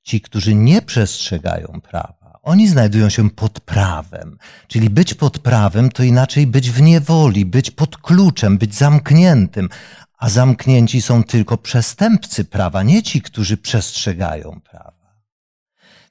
ci, 0.03 0.21
którzy 0.21 0.55
nie 0.55 0.81
przestrzegają 0.81 1.81
prawa, 1.91 2.39
oni 2.43 2.67
znajdują 2.67 3.09
się 3.09 3.29
pod 3.29 3.59
prawem. 3.59 4.37
Czyli 4.67 4.89
być 4.89 5.13
pod 5.13 5.39
prawem 5.39 5.89
to 5.89 6.03
inaczej 6.03 6.47
być 6.47 6.71
w 6.71 6.81
niewoli, 6.81 7.45
być 7.45 7.71
pod 7.71 7.97
kluczem, 7.97 8.57
być 8.57 8.75
zamkniętym. 8.75 9.69
A 10.17 10.29
zamknięci 10.29 11.01
są 11.01 11.23
tylko 11.23 11.57
przestępcy 11.57 12.45
prawa, 12.45 12.83
nie 12.83 13.03
ci, 13.03 13.21
którzy 13.21 13.57
przestrzegają 13.57 14.61
prawa. 14.71 14.96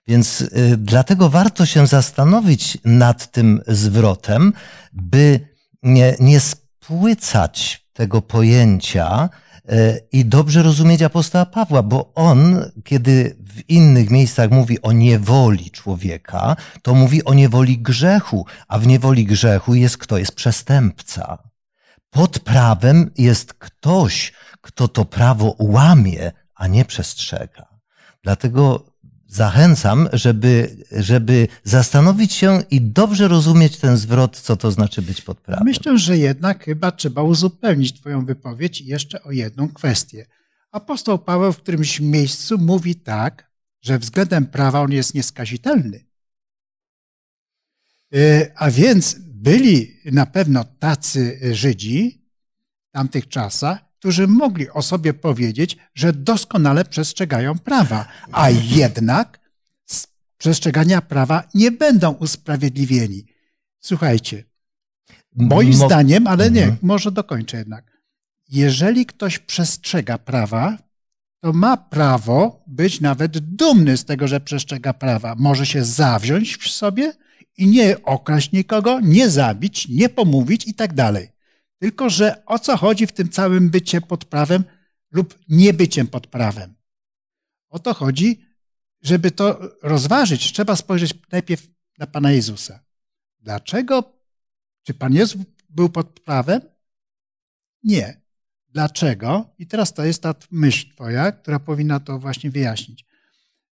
Więc 0.09 0.41
y, 0.41 0.77
dlatego 0.77 1.29
warto 1.31 1.67
się 1.67 1.87
zastanowić 1.87 2.79
nad 2.85 3.31
tym 3.33 3.63
zwrotem, 3.67 4.53
by 4.93 5.41
nie, 5.83 6.17
nie 6.21 6.41
spłycać 6.41 7.87
tego 7.93 8.23
pojęcia, 8.23 9.29
E, 9.69 10.01
i 10.13 10.25
dobrze 10.25 10.63
rozumieć 10.63 11.03
apostoła 11.03 11.47
Pawła, 11.47 11.83
bo 11.83 12.15
on, 12.15 12.71
kiedy 12.85 13.37
w 13.41 13.71
innych 13.71 14.11
miejscach 14.11 14.51
mówi 14.51 14.83
o 14.83 14.93
niewoli 14.93 15.71
człowieka, 15.71 16.57
to 16.83 16.95
mówi 16.95 17.25
o 17.25 17.35
niewoli 17.35 17.79
grzechu, 17.79 18.47
a 18.69 18.79
w 18.79 18.87
niewoli 18.87 19.25
grzechu 19.25 19.75
jest 19.75 19.99
kto 19.99 20.19
jest 20.19 20.33
przestępca. 20.35 21.39
Pod 22.11 22.39
prawem 22.39 23.11
jest 23.19 23.55
ktoś, 23.55 24.33
kto 24.61 24.89
to 24.89 25.05
prawo 25.05 25.57
łamie, 25.59 26.33
a 26.55 26.67
nie 26.67 26.85
przestrzega. 26.85 27.67
Dlatego 28.23 28.87
zachęcam, 29.29 30.09
żeby, 30.13 30.77
żeby 30.93 31.49
zastanowić 31.65 32.33
się 32.33 32.63
i 32.71 32.81
dobrze 32.81 33.29
rozumieć 33.29 33.77
ten 33.77 33.97
zwrot, 33.97 34.41
co 34.41 34.57
to 34.57 34.71
znaczy 34.71 35.03
być 35.03 35.23
pod 35.23 35.41
prawem. 35.41 35.65
Myślę, 35.65 35.99
że 35.99 36.19
jednak 36.19 36.65
chyba 36.65 36.93
trzeba 36.93 37.23
uzupełnić 37.23 38.01
Twoją 38.01 38.27
wypowiedź 38.27 38.81
jeszcze 38.81 39.23
o 39.23 39.33
jedną 39.33 39.69
kwestię. 39.69 40.27
Apostoł 40.71 41.19
Paweł 41.19 41.53
w 41.53 41.57
którymś 41.57 42.01
miejscu 42.01 42.59
mówi 42.59 42.95
tak, 42.95 43.51
że 43.83 43.99
względem 43.99 44.47
prawa 44.47 44.81
on 44.81 44.93
jest 44.93 45.15
nieskazitelny. 45.15 46.05
E, 48.15 48.51
a 48.57 48.71
więc 48.71 49.17
byli 49.19 50.01
na 50.05 50.27
pewno 50.27 50.65
tacy 50.65 51.41
Żydzi 51.53 52.27
w 52.89 52.93
tamtych 52.93 53.29
czasach, 53.29 53.86
którzy 53.99 54.27
mogli 54.27 54.71
o 54.71 54.83
sobie 54.83 55.15
powiedzieć, 55.15 55.77
że 55.95 56.13
doskonale 56.13 56.85
przestrzegają 56.85 57.59
prawa, 57.59 58.09
a 58.33 58.51
jednak 58.51 59.41
z 59.87 60.07
przestrzegania 60.39 61.01
prawa 61.01 61.43
nie 61.55 61.71
będą 61.71 62.13
usprawiedliwieni. 62.13 63.27
Słuchajcie, 63.81 64.45
moim 65.37 65.77
Mo 65.77 65.87
zdaniem, 65.87 66.27
ale 66.27 66.51
nie, 66.51 66.63
mhm. 66.63 66.79
może 66.83 67.13
dokończę 67.13 67.57
jednak. 67.57 67.97
Jeżeli 68.49 69.07
ktoś 69.07 69.39
przestrzega 69.39 70.19
prawa, 70.19 70.79
to 71.41 71.53
ma 71.53 71.77
prawo 71.77 72.65
być 72.67 73.01
nawet 73.01 73.39
dumny 73.39 73.97
z 73.97 74.05
tego, 74.05 74.29
że 74.29 74.41
przestrzega 74.41 74.93
prawa. 74.93 75.35
Może 75.39 75.67
się 75.67 75.85
zawziąć 75.85 76.57
w 76.57 76.71
sobie 76.71 77.13
i 77.57 77.67
nie 77.67 78.03
okraść 78.03 78.53
nikogo, 78.53 79.01
nie 79.01 79.31
zabić, 79.31 79.89
nie 79.89 80.09
pomówić 80.09 80.69
i 80.69 80.75
tak 80.75 80.95
dalej. 80.95 81.29
Tylko, 81.79 82.11
że 82.11 82.43
o 82.47 82.59
co 82.59 82.77
chodzi 82.77 83.07
w 83.07 83.13
tym 83.13 83.29
całym 83.29 83.71
bycie 83.71 84.01
pod 84.01 84.25
prawem 84.25 84.65
lub 85.11 85.39
niebyciem 85.49 86.07
pod 86.07 86.27
prawem? 86.27 86.75
O 87.69 87.79
to 87.79 87.95
chodzi, 87.95 88.45
żeby 89.03 89.31
to 89.31 89.61
rozważyć, 89.83 90.53
trzeba 90.53 90.77
spojrzeć 90.77 91.15
najpierw 91.33 91.67
na 91.99 92.07
Pana 92.07 92.33
Jezusa. 92.33 92.85
Dlaczego? 93.39 94.13
Czy 94.83 94.95
Pan 94.95 95.13
Jezus 95.13 95.43
był 95.71 95.89
pod 95.89 96.21
prawem? 96.21 96.61
Nie. 97.83 98.21
Dlaczego? 98.69 99.55
I 99.59 99.67
teraz 99.67 99.95
to 99.95 100.05
jest 100.05 100.23
ta 100.23 100.35
myśl 100.51 100.91
Twoja, 100.91 101.33
która 101.33 101.59
powinna 101.59 102.01
to 102.01 102.19
właśnie 102.19 102.51
wyjaśnić, 102.51 103.05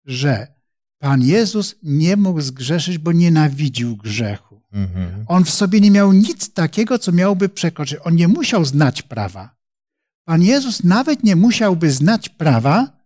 że 0.05 0.56
Pan 0.99 1.21
Jezus 1.21 1.75
nie 1.83 2.17
mógł 2.17 2.41
zgrzeszyć, 2.41 2.97
bo 2.97 3.11
nienawidził 3.11 3.97
grzechu. 3.97 4.61
Mhm. 4.73 5.25
On 5.27 5.45
w 5.45 5.49
sobie 5.49 5.81
nie 5.81 5.91
miał 5.91 6.13
nic 6.13 6.53
takiego, 6.53 6.99
co 6.99 7.11
miałby 7.11 7.49
przekroczyć. 7.49 7.99
On 8.03 8.15
nie 8.15 8.27
musiał 8.27 8.65
znać 8.65 9.01
prawa. 9.01 9.55
Pan 10.25 10.41
Jezus 10.41 10.83
nawet 10.83 11.23
nie 11.23 11.35
musiałby 11.35 11.91
znać 11.91 12.29
prawa, 12.29 12.97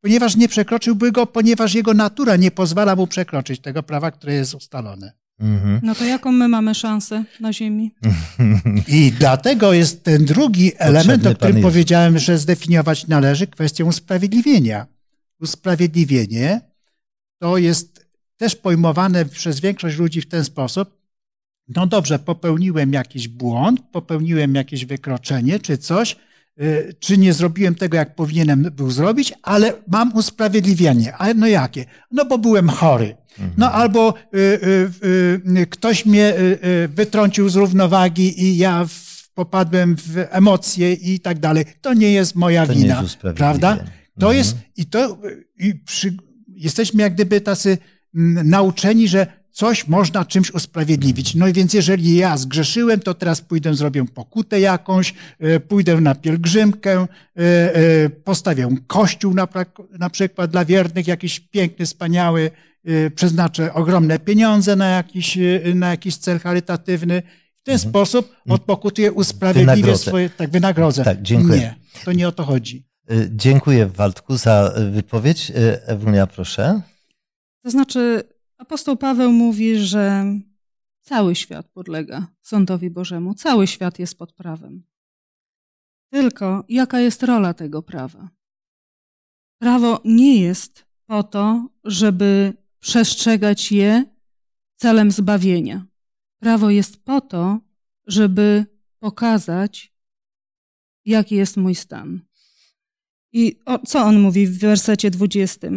ponieważ 0.00 0.36
nie 0.36 0.48
przekroczyłby 0.48 1.12
go, 1.12 1.26
ponieważ 1.26 1.74
jego 1.74 1.94
natura 1.94 2.36
nie 2.36 2.50
pozwala 2.50 2.96
mu 2.96 3.06
przekroczyć 3.06 3.60
tego 3.60 3.82
prawa, 3.82 4.10
które 4.10 4.34
jest 4.34 4.54
ustalone. 4.54 5.12
Mhm. 5.40 5.80
No 5.82 5.94
to 5.94 6.04
jaką 6.04 6.32
my 6.32 6.48
mamy 6.48 6.74
szansę 6.74 7.24
na 7.40 7.52
ziemi? 7.52 7.94
I 8.88 9.12
dlatego 9.18 9.72
jest 9.72 10.04
ten 10.04 10.24
drugi 10.24 10.72
element, 10.78 11.26
o 11.26 11.34
którym 11.34 11.62
powiedziałem, 11.62 12.18
że 12.18 12.38
zdefiniować 12.38 13.06
należy 13.06 13.46
kwestię 13.46 13.84
usprawiedliwienia. 13.84 14.86
Usprawiedliwienie 15.40 16.67
to 17.38 17.58
jest 17.58 18.08
też 18.36 18.56
pojmowane 18.56 19.24
przez 19.24 19.60
większość 19.60 19.96
ludzi 19.98 20.20
w 20.20 20.28
ten 20.28 20.44
sposób, 20.44 20.98
no 21.68 21.86
dobrze, 21.86 22.18
popełniłem 22.18 22.92
jakiś 22.92 23.28
błąd, 23.28 23.80
popełniłem 23.92 24.54
jakieś 24.54 24.84
wykroczenie 24.84 25.58
czy 25.58 25.78
coś, 25.78 26.16
y, 26.60 26.94
czy 27.00 27.18
nie 27.18 27.32
zrobiłem 27.32 27.74
tego, 27.74 27.96
jak 27.96 28.14
powinienem 28.14 28.62
był 28.62 28.90
zrobić, 28.90 29.34
ale 29.42 29.72
mam 29.88 30.12
usprawiedliwienie. 30.14 31.16
Ale 31.16 31.34
no 31.34 31.46
jakie? 31.46 31.84
No 32.10 32.24
bo 32.24 32.38
byłem 32.38 32.68
chory. 32.68 33.16
No 33.38 33.66
mhm. 33.66 33.82
albo 33.82 34.14
y, 34.34 34.38
y, 34.38 35.58
y, 35.58 35.66
ktoś 35.66 36.06
mnie 36.06 36.34
wytrącił 36.88 37.48
z 37.48 37.56
równowagi 37.56 38.44
i 38.44 38.56
ja 38.56 38.84
w, 38.84 39.28
popadłem 39.34 39.96
w 39.96 40.26
emocje 40.30 40.92
i 40.92 41.20
tak 41.20 41.38
dalej. 41.38 41.64
To 41.80 41.94
nie 41.94 42.12
jest 42.12 42.34
moja 42.34 42.66
to 42.66 42.74
wina, 42.74 43.04
prawda? 43.36 43.76
To 44.18 44.26
mhm. 44.26 44.36
jest 44.36 44.56
i 44.76 44.86
to 44.86 45.18
i 45.58 45.74
przy, 45.74 46.16
jesteśmy 46.58 47.02
jak 47.02 47.14
gdyby 47.14 47.40
tacy 47.40 47.78
mm, 48.14 48.48
nauczeni, 48.50 49.08
że 49.08 49.26
coś 49.58 49.88
można 49.88 50.24
czymś 50.24 50.50
usprawiedliwić. 50.50 51.34
No 51.34 51.48
i 51.48 51.52
więc 51.52 51.74
jeżeli 51.74 52.16
ja 52.16 52.36
zgrzeszyłem, 52.36 53.00
to 53.00 53.14
teraz 53.14 53.40
pójdę, 53.40 53.74
zrobię 53.74 54.04
pokutę 54.14 54.60
jakąś, 54.60 55.14
e, 55.40 55.60
pójdę 55.60 56.00
na 56.00 56.14
pielgrzymkę, 56.14 57.06
e, 57.36 57.40
e, 57.74 58.10
postawię 58.10 58.68
kościół 58.86 59.34
na, 59.34 59.48
na 59.98 60.10
przykład 60.10 60.50
dla 60.50 60.64
wiernych, 60.64 61.06
jakiś 61.06 61.40
piękny, 61.40 61.86
wspaniały, 61.86 62.50
przeznaczę 63.14 63.74
ogromne 63.74 64.18
pieniądze 64.18 64.76
na 64.76 64.88
jakiś, 64.88 65.38
na 65.74 65.90
jakiś 65.90 66.16
cel 66.16 66.40
charytatywny. 66.40 67.22
W 67.56 67.62
ten 67.62 67.74
mhm. 67.74 67.90
sposób 67.90 68.36
odpokutuję, 68.48 69.12
usprawiedliwię 69.12 69.74
wynagrodzę. 69.74 70.10
swoje, 70.10 70.30
tak, 70.30 70.50
wynagrodzę. 70.50 71.04
Tak, 71.04 71.22
dziękuję. 71.22 71.60
Nie, 71.60 72.04
to 72.04 72.12
nie 72.12 72.28
o 72.28 72.32
to 72.32 72.44
chodzi. 72.44 72.86
Dziękuję 73.30 73.86
Waldku 73.86 74.36
za 74.36 74.72
wypowiedź. 74.92 75.52
Ewunia, 75.86 76.26
proszę. 76.26 76.82
To 77.62 77.70
znaczy, 77.70 78.22
Apostoł 78.58 78.96
Paweł 78.96 79.32
mówi, 79.32 79.78
że 79.78 80.24
cały 81.00 81.34
świat 81.34 81.68
podlega 81.68 82.26
sądowi 82.42 82.90
Bożemu, 82.90 83.34
cały 83.34 83.66
świat 83.66 83.98
jest 83.98 84.18
pod 84.18 84.32
prawem. 84.32 84.82
Tylko 86.12 86.64
jaka 86.68 87.00
jest 87.00 87.22
rola 87.22 87.54
tego 87.54 87.82
prawa? 87.82 88.28
prawo 89.58 90.00
nie 90.04 90.40
jest 90.40 90.86
po 91.06 91.22
to, 91.22 91.68
żeby 91.84 92.52
przestrzegać 92.78 93.72
je 93.72 94.04
celem 94.76 95.10
zbawienia. 95.10 95.86
Prawo 96.38 96.70
jest 96.70 97.04
po 97.04 97.20
to, 97.20 97.60
żeby 98.06 98.66
pokazać, 98.98 99.94
jaki 101.04 101.34
jest 101.34 101.56
mój 101.56 101.74
stan. 101.74 102.27
I 103.32 103.60
o, 103.66 103.78
co 103.78 104.04
on 104.04 104.20
mówi 104.20 104.46
w 104.46 104.58
wersecie 104.58 105.10
20? 105.10 105.68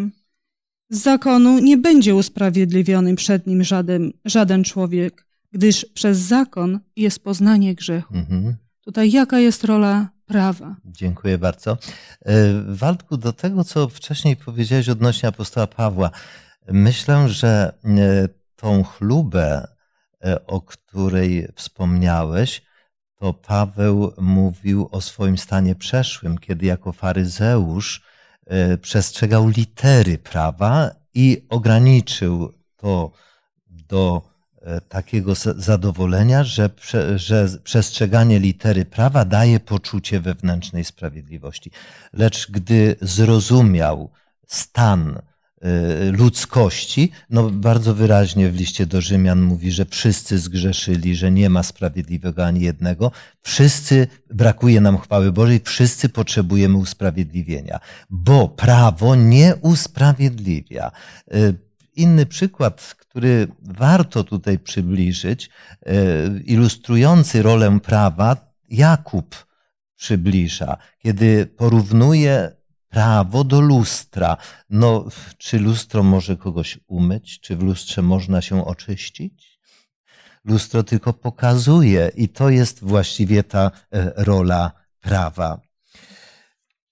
Z 0.89 0.97
zakonu 1.01 1.59
nie 1.59 1.77
będzie 1.77 2.15
usprawiedliwiony 2.15 3.15
przed 3.15 3.47
nim 3.47 3.63
żaden, 3.63 4.11
żaden 4.25 4.63
człowiek, 4.63 5.25
gdyż 5.51 5.85
przez 5.93 6.17
zakon 6.17 6.79
jest 6.95 7.23
poznanie 7.23 7.75
grzechu. 7.75 8.15
Mhm. 8.15 8.55
Tutaj 8.85 9.11
jaka 9.11 9.39
jest 9.39 9.63
rola 9.63 10.09
prawa? 10.25 10.75
Dziękuję 10.85 11.37
bardzo. 11.37 11.77
E, 12.25 12.33
Waldku, 12.67 13.17
do 13.17 13.33
tego, 13.33 13.63
co 13.63 13.89
wcześniej 13.89 14.35
powiedziałeś 14.35 14.89
odnośnie 14.89 15.29
apostoła 15.29 15.67
Pawła, 15.67 16.11
myślę, 16.67 17.29
że 17.29 17.73
e, 17.85 18.27
tą 18.55 18.83
chlubę, 18.83 19.67
e, 20.23 20.45
o 20.45 20.61
której 20.61 21.47
wspomniałeś, 21.55 22.61
to 23.21 23.33
Paweł 23.33 24.13
mówił 24.17 24.89
o 24.91 25.01
swoim 25.01 25.37
stanie 25.37 25.75
przeszłym, 25.75 26.37
kiedy 26.37 26.65
jako 26.65 26.91
faryzeusz 26.91 28.01
przestrzegał 28.81 29.47
litery 29.47 30.17
prawa 30.17 30.91
i 31.13 31.45
ograniczył 31.49 32.53
to 32.77 33.11
do 33.69 34.31
E, 34.61 34.81
takiego 34.81 35.35
zadowolenia, 35.55 36.43
że, 36.43 36.69
że 37.15 37.47
przestrzeganie 37.63 38.39
litery 38.39 38.85
prawa 38.85 39.25
daje 39.25 39.59
poczucie 39.59 40.19
wewnętrznej 40.19 40.85
sprawiedliwości. 40.85 41.71
Lecz 42.13 42.51
gdy 42.51 42.95
zrozumiał 43.01 44.11
stan 44.47 45.17
e, 45.17 45.21
ludzkości, 46.11 47.11
no 47.29 47.49
bardzo 47.49 47.95
wyraźnie 47.95 48.49
w 48.49 48.55
liście 48.55 48.85
do 48.85 49.01
Rzymian 49.01 49.41
mówi, 49.41 49.71
że 49.71 49.85
wszyscy 49.85 50.39
zgrzeszyli, 50.39 51.15
że 51.15 51.31
nie 51.31 51.49
ma 51.49 51.63
sprawiedliwego 51.63 52.45
ani 52.45 52.61
jednego. 52.61 53.11
Wszyscy, 53.41 54.07
brakuje 54.29 54.81
nam 54.81 54.97
chwały 54.97 55.31
Bożej, 55.31 55.61
wszyscy 55.63 56.09
potrzebujemy 56.09 56.77
usprawiedliwienia, 56.77 57.79
bo 58.09 58.47
prawo 58.47 59.15
nie 59.15 59.55
usprawiedliwia 59.61 60.91
e, 61.31 61.53
inny 61.95 62.25
przykład, 62.25 62.95
który 62.99 63.47
warto 63.61 64.23
tutaj 64.23 64.59
przybliżyć, 64.59 65.49
e, 65.85 65.93
ilustrujący 66.45 67.41
rolę 67.41 67.79
prawa, 67.79 68.51
Jakub 68.69 69.45
przybliża, 69.95 70.77
kiedy 70.99 71.45
porównuje 71.45 72.51
prawo 72.91 73.43
do 73.43 73.61
lustra. 73.61 74.37
No, 74.69 75.05
czy 75.37 75.59
lustro 75.59 76.03
może 76.03 76.37
kogoś 76.37 76.79
umyć? 76.87 77.39
Czy 77.39 77.55
w 77.55 77.63
lustrze 77.63 78.01
można 78.01 78.41
się 78.41 78.65
oczyścić? 78.65 79.59
Lustro 80.45 80.83
tylko 80.83 81.13
pokazuje, 81.13 82.11
i 82.15 82.29
to 82.29 82.49
jest 82.49 82.83
właściwie 82.83 83.43
ta 83.43 83.71
e, 83.91 84.13
rola 84.15 84.71
prawa. 84.99 85.61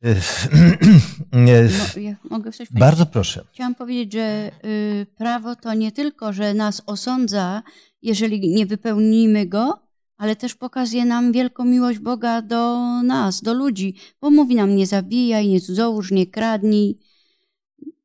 ja 2.02 2.16
mogę 2.30 2.52
coś 2.52 2.72
Bardzo 2.72 3.06
proszę. 3.06 3.46
Chciałam 3.54 3.76
powiedzieć, 3.76 4.14
że 4.14 4.52
y, 4.66 5.06
prawo 5.18 5.56
to 5.56 5.74
nie 5.74 5.92
tylko, 5.92 6.34
że 6.34 6.54
nas 6.54 6.82
osądza, 6.86 7.64
jeżeli 8.02 8.50
nie 8.50 8.66
wypełnimy 8.66 9.46
go, 9.46 9.89
ale 10.20 10.36
też 10.36 10.56
pokazuje 10.56 11.06
nam 11.06 11.32
wielką 11.32 11.66
miłość 11.66 12.00
Boga 12.00 12.42
do 12.42 12.80
nas, 13.04 13.42
do 13.42 13.54
ludzi, 13.54 13.96
bo 14.22 14.32
mówi 14.32 14.56
nam 14.56 14.76
nie 14.76 14.88
zabijaj, 14.88 15.48
nie 15.48 15.62
cudzołóż, 15.62 16.12
nie 16.12 16.28
kradnij. 16.28 17.00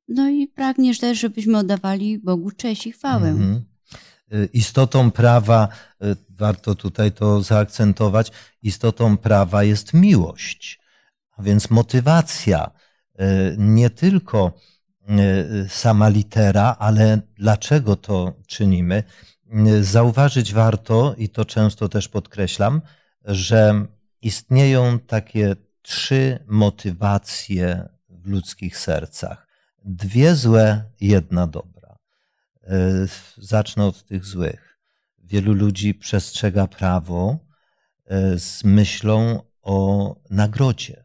No 0.08 0.28
i 0.28 0.46
pragniesz 0.46 0.98
też, 0.98 1.18
żebyśmy 1.20 1.58
oddawali 1.58 2.18
Bogu 2.18 2.50
cześć 2.50 2.86
i 2.86 2.92
chwałę. 2.92 3.28
Mhm. 3.28 3.64
Istotą 4.52 5.10
prawa, 5.10 5.68
y, 6.04 6.16
warto 6.30 6.74
tutaj 6.74 7.12
to 7.12 7.42
zaakcentować, 7.42 8.32
istotą 8.62 9.16
prawa 9.16 9.64
jest 9.64 9.94
miłość. 9.94 10.80
A 11.36 11.42
więc 11.42 11.70
motywacja, 11.70 12.70
e, 13.18 13.54
nie 13.58 13.90
tylko 13.90 14.52
sama 15.68 16.08
litera, 16.08 16.76
ale 16.78 17.20
dlaczego 17.36 17.96
to 17.96 18.32
czynimy. 18.46 19.02
E, 19.54 19.82
zauważyć 19.82 20.52
warto, 20.52 21.14
i 21.18 21.28
to 21.28 21.44
często 21.44 21.88
też 21.88 22.08
podkreślam, 22.08 22.82
że 23.24 23.86
istnieją 24.22 24.98
takie 24.98 25.56
trzy 25.82 26.44
motywacje 26.46 27.88
w 28.08 28.26
ludzkich 28.26 28.78
sercach. 28.78 29.46
Dwie 29.84 30.34
złe, 30.34 30.84
jedna 31.00 31.46
dobra. 31.46 31.98
Zacznę 33.36 33.84
od 33.84 34.04
tych 34.04 34.24
złych. 34.24 34.78
Wielu 35.18 35.52
ludzi 35.52 35.94
przestrzega 35.94 36.66
prawo 36.66 37.38
z 38.36 38.64
myślą 38.64 39.42
o 39.62 40.16
nagrodzie 40.30 41.04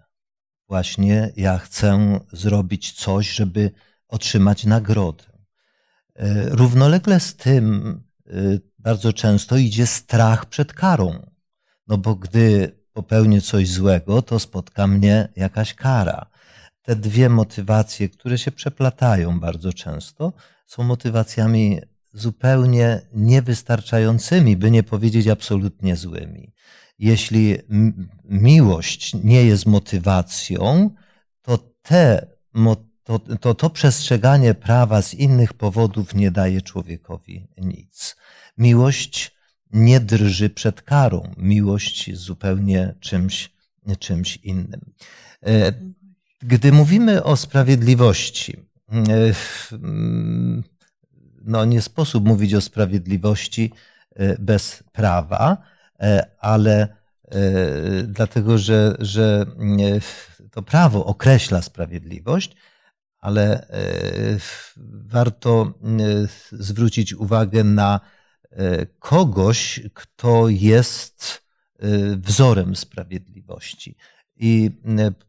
właśnie 0.70 1.32
ja 1.36 1.58
chcę 1.58 2.20
zrobić 2.32 2.92
coś, 2.92 3.32
żeby 3.32 3.72
otrzymać 4.08 4.66
nagrodę. 4.66 5.24
E, 6.16 6.50
równolegle 6.50 7.20
z 7.20 7.36
tym 7.36 7.88
e, 7.88 8.09
bardzo 8.80 9.14
często 9.14 9.58
idzie 9.58 9.88
strach 9.88 10.46
przed 10.46 10.74
karą. 10.74 11.32
No 11.88 11.98
bo 11.98 12.16
gdy 12.16 12.80
popełnię 12.94 13.42
coś 13.42 13.70
złego, 13.70 14.22
to 14.22 14.40
spotka 14.40 14.88
mnie 14.88 15.30
jakaś 15.36 15.74
kara. 15.74 16.26
Te 16.82 16.96
dwie 16.96 17.30
motywacje, 17.30 18.10
które 18.10 18.38
się 18.38 18.52
przeplatają 18.52 19.40
bardzo 19.40 19.74
często, 19.74 20.34
są 20.66 20.84
motywacjami 20.84 21.80
zupełnie 22.14 23.02
niewystarczającymi, 23.14 24.58
by 24.58 24.72
nie 24.72 24.84
powiedzieć 24.84 25.28
absolutnie 25.28 25.96
złymi 25.96 26.54
jeśli 27.00 27.58
miłość 28.26 29.14
nie 29.24 29.44
jest 29.46 29.66
motywacją, 29.66 30.90
to 31.42 31.58
te, 31.82 32.28
to, 33.10 33.20
to, 33.20 33.54
to 33.54 33.70
przestrzeganie 33.70 34.54
prawa 34.54 35.02
z 35.02 35.14
innych 35.14 35.54
powodów 35.54 36.16
nie 36.16 36.32
daje 36.32 36.62
człowiekowi 36.62 37.48
nic. 37.58 38.16
Miłość 38.58 39.36
nie 39.72 40.00
drży 40.00 40.50
przed 40.50 40.82
karą. 40.82 41.34
Miłość 41.38 42.08
jest 42.08 42.22
zupełnie 42.22 42.96
czymś, 43.00 43.52
czymś 44.00 44.38
innym. 44.38 44.94
E, 45.44 45.74
gdy 46.42 46.72
mówimy 46.72 47.24
o 47.24 47.36
sprawiedliwości, 47.36 48.58
e, 48.92 49.34
no 51.42 51.66
nie 51.66 51.82
sposób 51.82 52.26
mówić 52.26 52.54
o 52.54 52.62
sprawiedliwości 52.62 53.72
e, 54.16 54.38
bez 54.40 54.84
prawa, 54.92 55.58
ale 56.40 57.00
dlatego, 58.08 58.58
że, 58.58 58.96
że 59.00 59.46
to 60.52 60.62
prawo 60.62 61.06
określa 61.06 61.62
sprawiedliwość, 61.62 62.56
ale 63.20 63.68
warto 65.06 65.74
zwrócić 66.52 67.14
uwagę 67.14 67.64
na 67.64 68.00
kogoś, 69.00 69.80
kto 69.94 70.50
jest 70.50 71.44
wzorem 72.18 72.76
sprawiedliwości. 72.76 73.96
I 74.36 74.72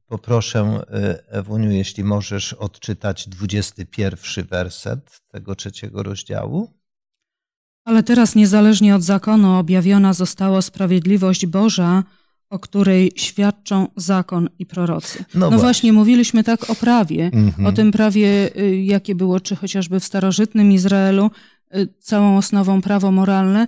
poproszę, 0.06 0.80
Ewuniu, 1.28 1.70
jeśli 1.70 2.04
możesz 2.04 2.52
odczytać 2.52 3.28
21 3.28 4.46
werset 4.46 5.20
tego 5.28 5.54
trzeciego 5.54 6.02
rozdziału. 6.02 6.74
Ale 7.84 8.02
teraz 8.02 8.34
niezależnie 8.34 8.94
od 8.94 9.02
zakonu 9.02 9.58
objawiona 9.58 10.12
została 10.12 10.62
sprawiedliwość 10.62 11.46
Boża, 11.46 12.04
o 12.50 12.58
której 12.58 13.12
świadczą 13.16 13.88
zakon 13.96 14.48
i 14.58 14.66
prorocy. 14.66 15.18
No, 15.18 15.40
no 15.40 15.48
właśnie. 15.48 15.60
właśnie. 15.60 15.92
mówiliśmy 15.92 16.44
tak 16.44 16.70
o 16.70 16.74
prawie, 16.74 17.30
mm-hmm. 17.30 17.66
o 17.66 17.72
tym 17.72 17.92
prawie, 17.92 18.56
y, 18.56 18.76
jakie 18.76 19.14
było, 19.14 19.40
czy 19.40 19.56
chociażby 19.56 20.00
w 20.00 20.04
starożytnym 20.04 20.72
Izraelu, 20.72 21.30
y, 21.76 21.88
całą 21.98 22.36
osnową 22.36 22.82
prawo 22.82 23.12
moralne, 23.12 23.66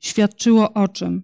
świadczyło 0.00 0.72
o 0.72 0.88
czym? 0.88 1.22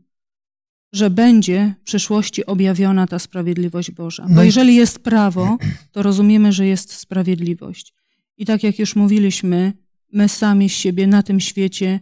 Że 0.93 1.11
będzie 1.11 1.75
w 1.81 1.85
przyszłości 1.85 2.47
objawiona 2.47 3.07
ta 3.07 3.19
sprawiedliwość 3.19 3.91
Boża. 3.91 4.23
Bo 4.29 4.35
no 4.35 4.45
jeżeli 4.45 4.75
jest 4.75 4.99
prawo, 4.99 5.59
to 5.93 6.03
rozumiemy, 6.03 6.53
że 6.53 6.67
jest 6.67 6.93
sprawiedliwość. 6.93 7.95
I 8.37 8.47
tak 8.47 8.63
jak 8.63 8.79
już 8.79 8.97
mówiliśmy, 8.97 9.73
my 10.13 10.29
sami 10.29 10.69
z 10.69 10.73
siebie 10.73 11.07
na 11.07 11.23
tym 11.23 11.41
świecie 11.41 12.01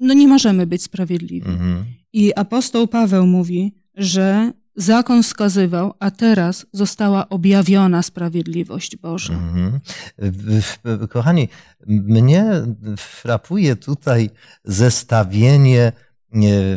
no 0.00 0.14
nie 0.14 0.28
możemy 0.28 0.66
być 0.66 0.82
sprawiedliwi. 0.82 1.48
Mhm. 1.48 1.84
I 2.12 2.34
apostoł 2.34 2.88
Paweł 2.88 3.26
mówi, 3.26 3.74
że 3.96 4.52
zakon 4.76 5.22
wskazywał, 5.22 5.94
a 5.98 6.10
teraz 6.10 6.66
została 6.72 7.28
objawiona 7.28 8.02
sprawiedliwość 8.02 8.96
Boża. 8.96 9.34
Mhm. 9.34 9.80
Kochani, 11.10 11.48
mnie 11.86 12.44
frapuje 12.96 13.76
tutaj 13.76 14.30
zestawienie 14.64 15.92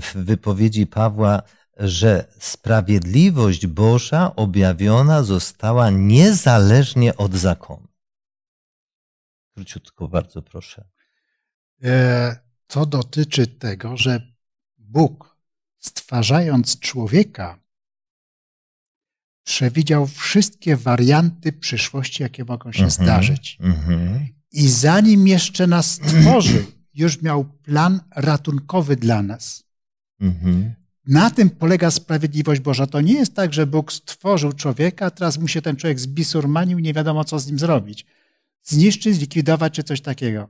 w 0.01 0.13
wypowiedzi 0.15 0.87
Pawła 0.87 1.41
że 1.79 2.25
sprawiedliwość 2.39 3.67
Boża 3.67 4.35
objawiona 4.35 5.23
została 5.23 5.89
niezależnie 5.89 7.17
od 7.17 7.33
zakonu. 7.33 7.87
Króciutko, 9.55 10.07
bardzo 10.07 10.41
proszę. 10.41 10.87
To 12.67 12.85
dotyczy 12.85 13.47
tego, 13.47 13.97
że 13.97 14.21
Bóg, 14.77 15.26
stwarzając 15.87 16.79
człowieka, 16.79 17.59
przewidział 19.43 20.07
wszystkie 20.07 20.75
warianty 20.75 21.53
przyszłości, 21.53 22.23
jakie 22.23 22.45
mogą 22.45 22.71
się 22.71 22.79
mm 22.79 22.89
-hmm, 22.89 23.03
zdarzyć. 23.03 23.57
Mm 23.59 23.75
-hmm. 23.75 24.25
I 24.51 24.67
zanim 24.67 25.27
jeszcze 25.27 25.67
nas 25.67 25.91
stworzył, 25.91 26.63
już 27.01 27.21
miał 27.21 27.45
plan 27.45 27.99
ratunkowy 28.15 28.95
dla 28.95 29.23
nas. 29.23 29.63
Mm 30.21 30.33
-hmm. 30.33 30.71
Na 31.07 31.31
tym 31.31 31.49
polega 31.49 31.91
sprawiedliwość 31.91 32.61
Boża. 32.61 32.87
To 32.87 33.01
nie 33.01 33.13
jest 33.13 33.35
tak, 33.35 33.53
że 33.53 33.67
Bóg 33.67 33.93
stworzył 33.93 34.53
człowieka, 34.53 35.05
a 35.05 35.11
teraz 35.11 35.37
mu 35.37 35.47
się 35.47 35.61
ten 35.61 35.75
człowiek 35.75 35.99
zbisurmanił, 35.99 36.79
nie 36.79 36.93
wiadomo 36.93 37.23
co 37.23 37.39
z 37.39 37.47
nim 37.47 37.59
zrobić. 37.59 38.05
Zniszczyć, 38.63 39.15
zlikwidować 39.15 39.73
czy 39.73 39.83
coś 39.83 40.01
takiego. 40.01 40.49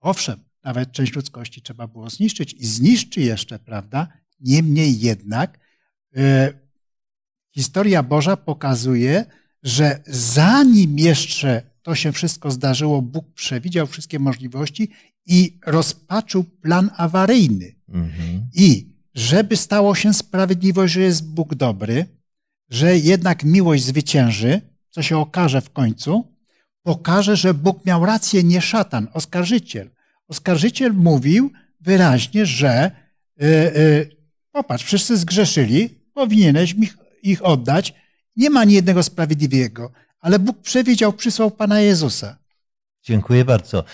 Owszem, 0.00 0.40
nawet 0.64 0.92
część 0.92 1.14
ludzkości 1.14 1.62
trzeba 1.62 1.86
było 1.86 2.10
zniszczyć 2.10 2.52
i 2.54 2.66
zniszczy 2.66 3.20
jeszcze, 3.20 3.58
prawda? 3.58 4.08
Niemniej 4.40 5.00
jednak 5.00 5.58
yy, 6.12 6.22
historia 7.54 8.02
Boża 8.02 8.36
pokazuje, 8.36 9.24
że 9.62 10.00
zanim 10.06 10.98
jeszcze 10.98 11.62
to 11.82 11.94
się 11.94 12.12
wszystko 12.12 12.50
zdarzyło, 12.50 13.02
Bóg 13.02 13.34
przewidział 13.34 13.86
wszystkie 13.86 14.18
możliwości 14.18 14.90
i 15.26 15.58
rozpaczył 15.66 16.44
plan 16.44 16.90
awaryjny. 16.96 17.74
Mhm. 17.88 18.48
I 18.54 18.90
żeby 19.14 19.56
stało 19.56 19.94
się 19.94 20.14
sprawiedliwość, 20.14 20.92
że 20.92 21.00
jest 21.00 21.26
Bóg 21.26 21.54
dobry, 21.54 22.06
że 22.70 22.98
jednak 22.98 23.44
miłość 23.44 23.84
zwycięży, 23.84 24.60
co 24.90 25.02
się 25.02 25.18
okaże 25.18 25.60
w 25.60 25.70
końcu, 25.70 26.36
pokaże, 26.82 27.36
że 27.36 27.54
Bóg 27.54 27.86
miał 27.86 28.06
rację, 28.06 28.42
nie 28.42 28.60
szatan, 28.60 29.08
oskarżyciel. 29.12 29.90
Oskarżyciel 30.28 30.94
mówił 30.94 31.52
wyraźnie, 31.80 32.46
że 32.46 32.90
yy, 33.36 33.48
yy, 33.48 34.19
popatrz, 34.52 34.84
wszyscy 34.84 35.16
zgrzeszyli, 35.16 35.88
powinieneś 36.14 36.72
ich, 36.72 36.96
ich 37.22 37.44
oddać, 37.44 37.94
nie 38.36 38.50
ma 38.50 38.60
ani 38.60 38.74
jednego 38.74 39.02
sprawiedliwego, 39.02 39.92
ale 40.20 40.38
Bóg 40.38 40.62
przewidział, 40.62 41.12
przysłał 41.12 41.50
Pana 41.50 41.80
Jezusa. 41.80 42.38
Dziękuję 43.02 43.44
bardzo. 43.44 43.84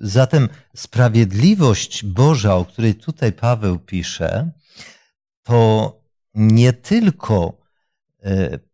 Zatem 0.00 0.48
sprawiedliwość 0.76 2.04
Boża, 2.04 2.54
o 2.54 2.64
której 2.64 2.94
tutaj 2.94 3.32
Paweł 3.32 3.78
pisze, 3.78 4.50
to 5.42 6.00
nie 6.34 6.72
tylko 6.72 7.62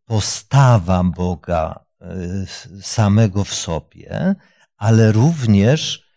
postawa 0.05 1.05
Boga 1.05 1.85
samego 2.83 3.45
w 3.45 3.55
sobie, 3.55 4.35
ale 4.77 5.13
również 5.13 6.09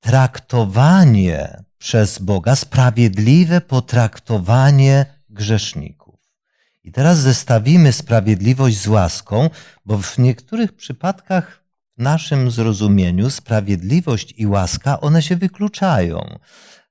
traktowanie 0.00 1.64
przez 1.82 2.18
Boga, 2.18 2.56
sprawiedliwe 2.56 3.60
potraktowanie 3.60 5.06
grzeszników. 5.30 6.20
I 6.84 6.92
teraz 6.92 7.18
zestawimy 7.18 7.92
sprawiedliwość 7.92 8.78
z 8.78 8.88
łaską, 8.88 9.50
bo 9.84 9.98
w 9.98 10.18
niektórych 10.18 10.72
przypadkach 10.72 11.64
w 11.98 12.02
naszym 12.02 12.50
zrozumieniu 12.50 13.30
sprawiedliwość 13.30 14.34
i 14.36 14.46
łaska, 14.46 15.00
one 15.00 15.22
się 15.22 15.36
wykluczają. 15.36 16.38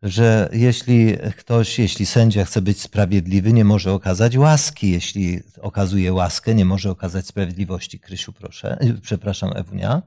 Że 0.03 0.49
jeśli 0.53 1.17
ktoś, 1.37 1.79
jeśli 1.79 2.05
sędzia 2.05 2.45
chce 2.45 2.61
być 2.61 2.81
sprawiedliwy, 2.81 3.53
nie 3.53 3.65
może 3.65 3.93
okazać 3.93 4.37
łaski. 4.37 4.91
Jeśli 4.91 5.39
okazuje 5.61 6.13
łaskę, 6.13 6.55
nie 6.55 6.65
może 6.65 6.91
okazać 6.91 7.27
sprawiedliwości. 7.27 7.99
Krysiu, 7.99 8.33
proszę. 8.33 8.77
Przepraszam, 9.01 9.51
Ewunia. 9.55 10.01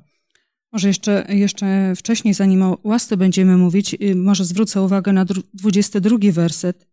Może 0.75 0.89
jeszcze, 0.89 1.27
jeszcze 1.29 1.97
wcześniej, 1.97 2.35
zanim 2.35 2.63
o 2.63 2.79
łasce 2.85 3.17
będziemy 3.17 3.57
mówić, 3.57 3.95
y, 3.95 4.15
może 4.15 4.45
zwrócę 4.45 4.83
uwagę 4.83 5.13
na 5.13 5.25
22 5.55 6.19
werset. 6.33 6.89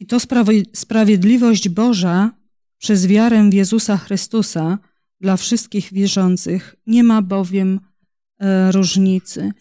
I 0.00 0.06
to 0.06 0.18
sprawiedliwość 0.74 1.68
Boża 1.68 2.30
przez 2.78 3.06
wiarę 3.06 3.50
w 3.50 3.54
Jezusa 3.54 3.96
Chrystusa 3.96 4.78
dla 5.20 5.36
wszystkich 5.36 5.92
wierzących. 5.92 6.76
Nie 6.86 7.04
ma 7.04 7.22
bowiem 7.22 7.80
e, 8.38 8.72
różnicy. 8.72 9.52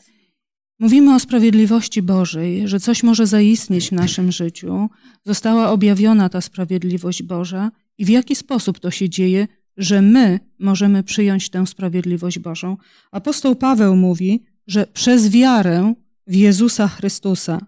Mówimy 0.79 1.15
o 1.15 1.19
sprawiedliwości 1.19 2.01
Bożej, 2.01 2.67
że 2.67 2.79
coś 2.79 3.03
może 3.03 3.27
zaistnieć 3.27 3.89
w 3.89 3.91
naszym 3.91 4.31
życiu. 4.31 4.89
Została 5.25 5.69
objawiona 5.69 6.29
ta 6.29 6.41
sprawiedliwość 6.41 7.23
Boża 7.23 7.71
i 7.97 8.05
w 8.05 8.09
jaki 8.09 8.35
sposób 8.35 8.79
to 8.79 8.91
się 8.91 9.09
dzieje, 9.09 9.47
że 9.77 10.01
my 10.01 10.39
możemy 10.59 11.03
przyjąć 11.03 11.49
tę 11.49 11.67
sprawiedliwość 11.67 12.39
Bożą. 12.39 12.77
Apostoł 13.11 13.55
Paweł 13.55 13.95
mówi, 13.95 14.43
że 14.67 14.87
przez 14.87 15.29
wiarę 15.29 15.93
w 16.27 16.35
Jezusa 16.35 16.87
Chrystusa, 16.87 17.59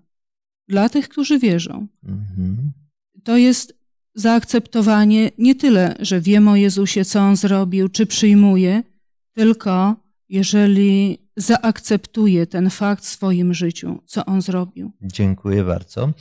dla 0.68 0.90
tych, 0.90 1.10
którzy 1.10 1.40
wierzą, 1.40 1.88
mhm. 2.04 2.72
to 3.24 3.38
jest 3.38 3.74
zaakceptowanie 4.16 5.32
nie 5.38 5.56
tyle, 5.56 5.96
że 6.00 6.22
wiem 6.22 6.48
o 6.48 6.56
Jezusie, 6.56 7.06
co 7.06 7.20
On 7.20 7.36
zrobił, 7.36 7.90
czy 7.90 8.06
przyjmuję, 8.06 8.84
tylko 9.34 9.96
jeżeli 10.30 11.18
zaakceptuję 11.38 12.48
ten 12.48 12.70
fakt 12.70 13.04
w 13.04 13.08
swoim 13.08 13.54
życiu, 13.54 14.02
co 14.06 14.26
On 14.26 14.42
zrobił. 14.42 14.92
Dziękuję 15.02 15.64
bardzo. 15.64 16.14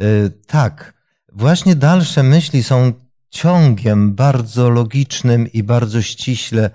Yy, 0.00 0.30
tak, 0.46 0.94
właśnie 1.32 1.76
dalsze 1.76 2.22
myśli 2.22 2.62
są 2.62 2.92
ciągiem 3.30 4.14
bardzo 4.14 4.70
logicznym 4.70 5.52
i 5.52 5.62
bardzo 5.62 6.02
ściśle 6.02 6.70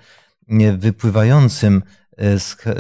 wypływającym 0.78 1.84
e, 2.18 2.40
z, 2.40 2.56
e, 2.66 2.76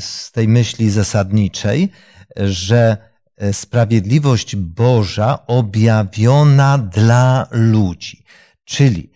z 0.00 0.32
tej 0.32 0.48
myśli 0.48 0.90
zasadniczej, 0.90 1.90
że 2.36 2.96
e, 3.36 3.52
sprawiedliwość 3.52 4.56
Boża 4.56 5.46
objawiona 5.46 6.78
dla 6.78 7.46
ludzi. 7.50 8.24
Czyli 8.64 9.10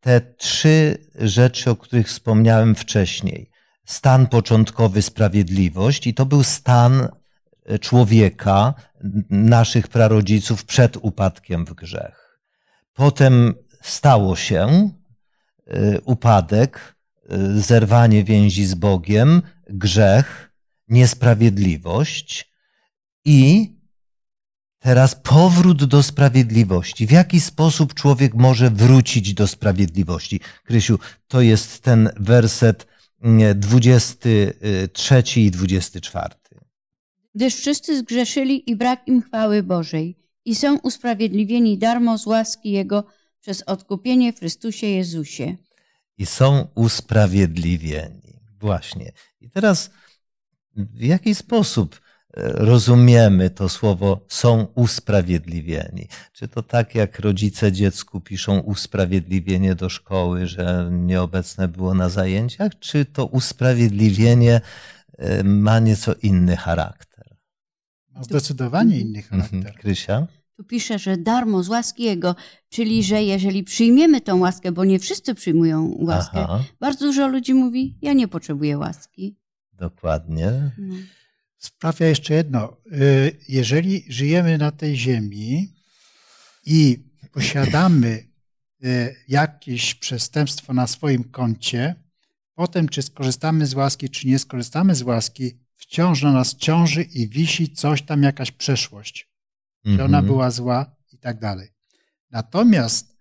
te 0.00 0.20
trzy 0.20 0.98
rzeczy, 1.14 1.70
o 1.70 1.76
których 1.76 2.06
wspomniałem 2.06 2.74
wcześniej. 2.74 3.50
Stan 3.84 4.26
początkowy 4.26 5.02
sprawiedliwość 5.02 6.06
i 6.06 6.14
to 6.14 6.26
był 6.26 6.42
stan 6.42 7.08
człowieka, 7.80 8.74
naszych 9.30 9.88
prarodziców 9.88 10.64
przed 10.64 10.96
upadkiem 10.96 11.64
w 11.64 11.74
grzech. 11.74 12.19
Potem 13.00 13.54
stało 13.82 14.36
się 14.36 14.90
y, 15.68 16.00
upadek, 16.04 16.96
y, 17.32 17.60
zerwanie 17.60 18.24
więzi 18.24 18.66
z 18.66 18.74
Bogiem, 18.74 19.42
grzech, 19.68 20.52
niesprawiedliwość 20.88 22.52
i 23.24 23.70
teraz 24.78 25.14
powrót 25.14 25.84
do 25.84 26.02
sprawiedliwości. 26.02 27.06
W 27.06 27.10
jaki 27.10 27.40
sposób 27.40 27.94
człowiek 27.94 28.34
może 28.34 28.70
wrócić 28.70 29.34
do 29.34 29.46
sprawiedliwości? 29.46 30.40
Krysiu, 30.64 30.98
to 31.28 31.40
jest 31.40 31.82
ten 31.82 32.10
werset 32.16 32.86
23 33.54 35.14
mm, 35.14 35.24
i 35.36 35.50
24. 35.50 36.34
Gdyż 37.34 37.54
wszyscy 37.54 37.98
zgrzeszyli 37.98 38.70
i 38.70 38.76
brak 38.76 39.08
im 39.08 39.22
chwały 39.22 39.62
Bożej 39.62 40.19
i 40.44 40.54
są 40.54 40.78
usprawiedliwieni 40.78 41.78
darmo 41.78 42.18
z 42.18 42.26
łaski 42.26 42.70
Jego 42.70 43.04
przez 43.40 43.62
odkupienie 43.62 44.32
w 44.32 44.38
Chrystusie 44.38 44.86
Jezusie. 44.86 45.56
I 46.18 46.26
są 46.26 46.68
usprawiedliwieni. 46.74 48.40
Właśnie. 48.60 49.12
I 49.40 49.50
teraz 49.50 49.90
w 50.76 51.02
jaki 51.02 51.34
sposób 51.34 52.00
e, 52.36 52.52
rozumiemy 52.52 53.50
to 53.50 53.68
słowo 53.68 54.20
są 54.28 54.66
usprawiedliwieni? 54.74 56.08
Czy 56.32 56.48
to 56.48 56.62
tak 56.62 56.94
jak 56.94 57.18
rodzice 57.18 57.72
dziecku 57.72 58.20
piszą 58.20 58.58
usprawiedliwienie 58.58 59.74
do 59.74 59.88
szkoły, 59.88 60.46
że 60.46 60.88
nieobecne 60.92 61.68
było 61.68 61.94
na 61.94 62.08
zajęciach, 62.08 62.78
czy 62.78 63.04
to 63.04 63.26
usprawiedliwienie 63.26 64.60
e, 65.18 65.44
ma 65.44 65.78
nieco 65.78 66.14
inny 66.22 66.56
charakter? 66.56 67.09
Zdecydowanie 68.20 69.00
inny 69.00 69.18
mhm. 69.18 69.42
charakter. 69.42 69.74
Krysia? 69.74 70.26
Tu 70.56 70.64
pisze, 70.64 70.98
że 70.98 71.16
darmo 71.16 71.62
z 71.62 71.68
łaski 71.68 72.02
Jego, 72.02 72.36
czyli 72.68 73.02
że 73.02 73.22
jeżeli 73.22 73.64
przyjmiemy 73.64 74.20
tą 74.20 74.38
łaskę, 74.38 74.72
bo 74.72 74.84
nie 74.84 74.98
wszyscy 74.98 75.34
przyjmują 75.34 75.96
łaskę, 75.98 76.38
Aha. 76.42 76.64
bardzo 76.80 77.06
dużo 77.06 77.28
ludzi 77.28 77.54
mówi, 77.54 77.98
ja 78.02 78.12
nie 78.12 78.28
potrzebuję 78.28 78.78
łaski. 78.78 79.36
Dokładnie. 79.72 80.70
No. 80.78 80.94
Sprawia 81.58 82.06
jeszcze 82.06 82.34
jedno. 82.34 82.76
Y, 82.92 83.36
jeżeli 83.48 84.04
żyjemy 84.08 84.58
na 84.58 84.70
tej 84.70 84.96
ziemi 84.96 85.74
i 86.66 87.04
posiadamy 87.32 88.24
y, 88.84 89.16
jakieś 89.28 89.94
przestępstwo 89.94 90.72
na 90.72 90.86
swoim 90.86 91.24
koncie, 91.24 91.94
potem 92.54 92.88
czy 92.88 93.02
skorzystamy 93.02 93.66
z 93.66 93.74
łaski, 93.74 94.08
czy 94.08 94.28
nie 94.28 94.38
skorzystamy 94.38 94.94
z 94.94 95.02
łaski, 95.02 95.58
wciąż 95.80 96.22
na 96.22 96.32
nas 96.32 96.56
ciąży 96.56 97.02
i 97.02 97.28
wisi 97.28 97.72
coś 97.72 98.02
tam, 98.02 98.22
jakaś 98.22 98.50
przeszłość. 98.50 99.30
że 99.84 100.04
ona 100.04 100.18
mhm. 100.18 100.26
była 100.26 100.50
zła 100.50 100.96
i 101.12 101.18
tak 101.18 101.40
dalej. 101.40 101.68
Natomiast 102.30 103.16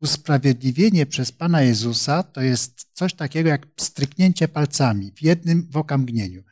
usprawiedliwienie 0.00 1.06
przez 1.06 1.32
Pana 1.32 1.62
Jezusa 1.62 2.22
to 2.22 2.40
jest 2.40 2.86
coś 2.92 3.14
takiego 3.14 3.48
jak 3.48 3.66
stryknięcie 3.76 4.48
palcami 4.48 5.12
w 5.12 5.22
jednym 5.22 5.68
w 5.70 5.76
okamgnieniu. 5.76 6.42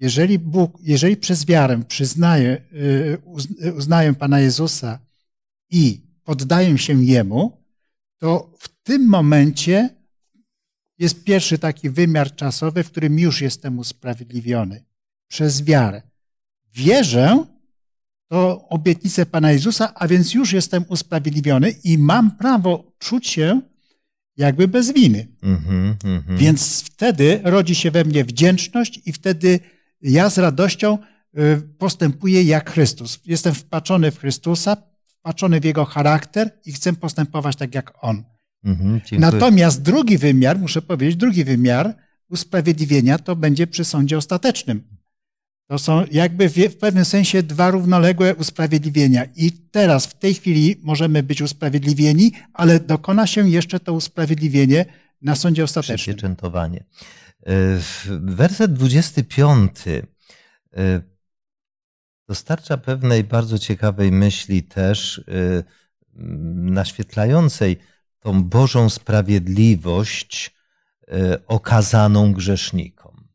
Jeżeli 0.00 0.38
Bóg, 0.38 0.78
jeżeli 0.82 1.16
przez 1.16 1.46
wiarę 1.46 1.82
przyznaję, 1.88 2.64
y, 3.64 3.72
uznaję 3.76 4.14
Pana 4.14 4.40
Jezusa 4.40 4.98
i 5.70 6.06
poddaję 6.24 6.78
się 6.78 7.04
Jemu, 7.04 7.64
to 8.18 8.52
w 8.58 8.68
tym 8.82 9.08
momencie 9.08 10.03
jest 11.04 11.24
pierwszy 11.24 11.58
taki 11.58 11.90
wymiar 11.90 12.34
czasowy, 12.36 12.84
w 12.84 12.90
którym 12.90 13.18
już 13.18 13.40
jestem 13.40 13.78
usprawiedliwiony 13.78 14.84
przez 15.28 15.62
wiarę. 15.62 16.02
Wierzę, 16.72 17.44
to 18.28 18.68
obietnicę 18.68 19.26
Pana 19.26 19.52
Jezusa, 19.52 19.94
a 19.94 20.08
więc 20.08 20.34
już 20.34 20.52
jestem 20.52 20.84
usprawiedliwiony 20.88 21.70
i 21.84 21.98
mam 21.98 22.30
prawo 22.30 22.92
czuć 22.98 23.28
się 23.28 23.60
jakby 24.36 24.68
bez 24.68 24.92
winy. 24.92 25.28
Mm-hmm, 25.42 25.94
mm-hmm. 25.96 26.36
Więc 26.36 26.82
wtedy 26.82 27.40
rodzi 27.44 27.74
się 27.74 27.90
we 27.90 28.04
mnie 28.04 28.24
wdzięczność 28.24 29.00
i 29.06 29.12
wtedy 29.12 29.60
ja 30.02 30.30
z 30.30 30.38
radością 30.38 30.98
y, 31.38 31.62
postępuję 31.78 32.42
jak 32.42 32.70
Chrystus. 32.70 33.20
Jestem 33.24 33.54
wpaczony 33.54 34.10
w 34.10 34.18
Chrystusa, 34.18 34.76
wpaczony 35.06 35.60
w 35.60 35.64
Jego 35.64 35.84
charakter 35.84 36.50
i 36.64 36.72
chcę 36.72 36.92
postępować 36.92 37.56
tak 37.56 37.74
jak 37.74 37.92
On. 38.00 38.24
Mm-hmm, 38.64 39.18
Natomiast 39.18 39.82
drugi 39.82 40.18
wymiar, 40.18 40.58
muszę 40.58 40.82
powiedzieć, 40.82 41.16
drugi 41.16 41.44
wymiar 41.44 41.94
usprawiedliwienia 42.30 43.18
to 43.18 43.36
będzie 43.36 43.66
przy 43.66 43.84
sądzie 43.84 44.18
ostatecznym. 44.18 44.82
To 45.66 45.78
są 45.78 46.04
jakby 46.10 46.48
w 46.48 46.76
pewnym 46.76 47.04
sensie 47.04 47.42
dwa 47.42 47.70
równoległe 47.70 48.34
usprawiedliwienia. 48.34 49.24
I 49.36 49.52
teraz, 49.52 50.06
w 50.06 50.18
tej 50.18 50.34
chwili 50.34 50.80
możemy 50.82 51.22
być 51.22 51.42
usprawiedliwieni, 51.42 52.32
ale 52.52 52.80
dokona 52.80 53.26
się 53.26 53.50
jeszcze 53.50 53.80
to 53.80 53.92
usprawiedliwienie 53.92 54.86
na 55.22 55.34
sądzie 55.34 55.64
ostatecznym. 55.64 55.96
Przypieczętowanie. 55.96 56.84
E, 57.46 57.52
werset 58.20 58.72
25 58.72 59.70
e, 59.88 61.00
dostarcza 62.28 62.76
pewnej 62.76 63.24
bardzo 63.24 63.58
ciekawej 63.58 64.12
myśli 64.12 64.62
też 64.62 65.18
e, 65.18 65.62
naświetlającej 66.54 67.76
tą 68.24 68.44
Bożą 68.44 68.90
sprawiedliwość 68.90 70.54
okazaną 71.46 72.32
grzesznikom. 72.32 73.28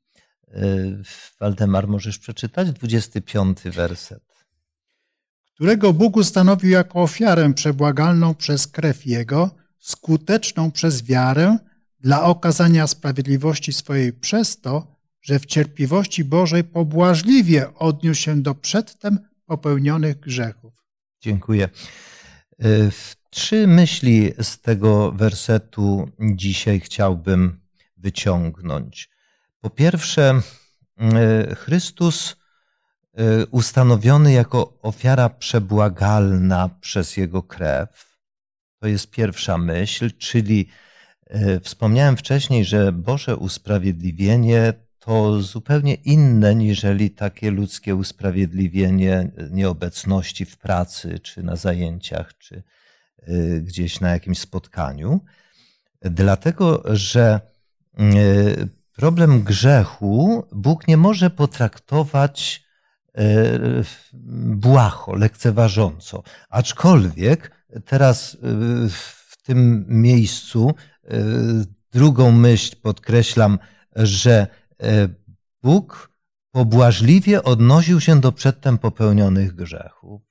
Y, 0.48 1.04
Waldemar, 1.40 1.88
możesz 1.88 2.20
przeczytać 2.20 2.72
25 2.72 3.58
werset. 3.66 4.24
Którego 5.56 5.94
Bóg 5.94 6.18
ustanowił 6.18 6.70
jako 6.72 7.02
ofiarę 7.02 7.54
przebłagalną 7.54 8.36
przez 8.36 8.68
krew 8.68 9.06
Jego, 9.06 9.50
skuteczną 9.80 10.72
przez 10.72 11.04
wiarę 11.04 11.58
dla 12.00 12.24
okazania 12.24 12.88
sprawiedliwości 12.88 13.74
swojej 13.74 14.14
przez 14.14 14.62
to, 14.62 14.96
że 15.22 15.40
w 15.40 15.46
cierpliwości 15.46 16.24
Bożej 16.24 16.64
pobłażliwie 16.64 17.74
odniósł 17.76 18.22
się 18.22 18.42
do 18.42 18.56
przedtem 18.56 19.20
popełnionych 19.46 20.20
grzechów. 20.20 20.74
Dziękuję. 21.22 21.70
Trzy 23.30 23.68
myśli 23.68 24.34
z 24.42 24.62
tego 24.62 25.12
wersetu 25.12 26.10
dzisiaj 26.20 26.80
chciałbym 26.80 27.60
wyciągnąć. 27.98 29.10
Po 29.62 29.70
pierwsze, 29.70 30.42
e, 30.98 31.56
Chrystus 31.56 32.36
e, 33.14 33.46
ustanowiony 33.46 34.32
jako 34.32 34.80
ofiara 34.82 35.30
przebłagalna 35.30 36.70
przez 36.82 37.18
Jego 37.18 37.44
krew. 37.44 38.20
To 38.80 38.88
jest 38.88 39.12
pierwsza 39.12 39.58
myśl, 39.58 40.12
czyli 40.18 40.70
e, 41.28 41.60
wspomniałem 41.60 42.18
wcześniej, 42.18 42.66
że 42.66 42.92
Boże 42.92 43.38
usprawiedliwienie 43.38 44.74
to 45.00 45.42
zupełnie 45.42 45.94
inne 45.94 46.56
niżeli 46.56 47.12
takie 47.12 47.52
ludzkie 47.52 47.96
usprawiedliwienie 47.96 49.32
nieobecności 49.52 50.46
w 50.46 50.58
pracy, 50.58 51.20
czy 51.20 51.44
na 51.44 51.56
zajęciach, 51.56 52.38
czy 52.38 52.64
gdzieś 53.62 54.00
na 54.00 54.10
jakimś 54.10 54.40
spotkaniu. 54.40 55.20
Dlatego, 56.02 56.84
że 56.86 57.40
problem 58.96 59.42
grzechu 59.42 60.44
Bóg 60.52 60.88
nie 60.88 60.98
może 60.98 61.30
potraktować 61.30 62.64
e, 63.16 63.24
błaho, 64.56 65.16
lekceważąco. 65.16 66.24
Aczkolwiek 66.50 67.52
teraz 67.86 68.38
w 68.90 69.44
tym 69.44 69.86
miejscu 69.88 70.74
drugą 71.92 72.32
myśl 72.32 72.76
podkreślam, 72.82 73.60
że 73.96 74.48
Bóg 75.64 76.12
pobłażliwie 76.52 77.44
odnosił 77.44 78.02
się 78.02 78.20
do 78.22 78.32
przedtem 78.32 78.78
popełnionych 78.78 79.56
grzechów. 79.56 80.22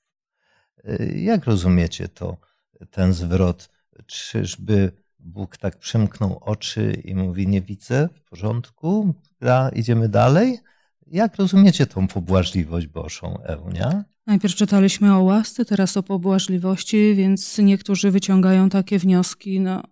Jak 1.15 1.45
rozumiecie 1.45 2.09
to, 2.09 2.37
ten 2.87 3.13
zwrot? 3.13 3.71
Czyżby 4.07 4.93
Bóg 5.19 5.57
tak 5.57 5.79
przymknął 5.79 6.39
oczy 6.39 7.03
i 7.05 7.15
mówi: 7.15 7.49
Nie 7.49 7.63
widzę, 7.63 8.09
w 8.15 8.21
porządku, 8.21 9.15
a 9.41 9.69
idziemy 9.69 10.09
dalej. 10.09 10.59
Jak 11.07 11.37
rozumiecie 11.37 11.87
tą 11.87 12.09
pobłażliwość 12.09 12.87
Bożą, 12.87 13.39
Eunia? 13.43 14.05
Najpierw 14.27 14.55
czytaliśmy 14.55 15.15
o 15.15 15.23
łasce, 15.23 15.65
teraz 15.65 15.97
o 15.97 16.03
pobłażliwości, 16.03 17.15
więc 17.15 17.59
niektórzy 17.59 18.11
wyciągają 18.11 18.69
takie 18.69 18.99
wnioski. 18.99 19.61
No, 19.61 19.83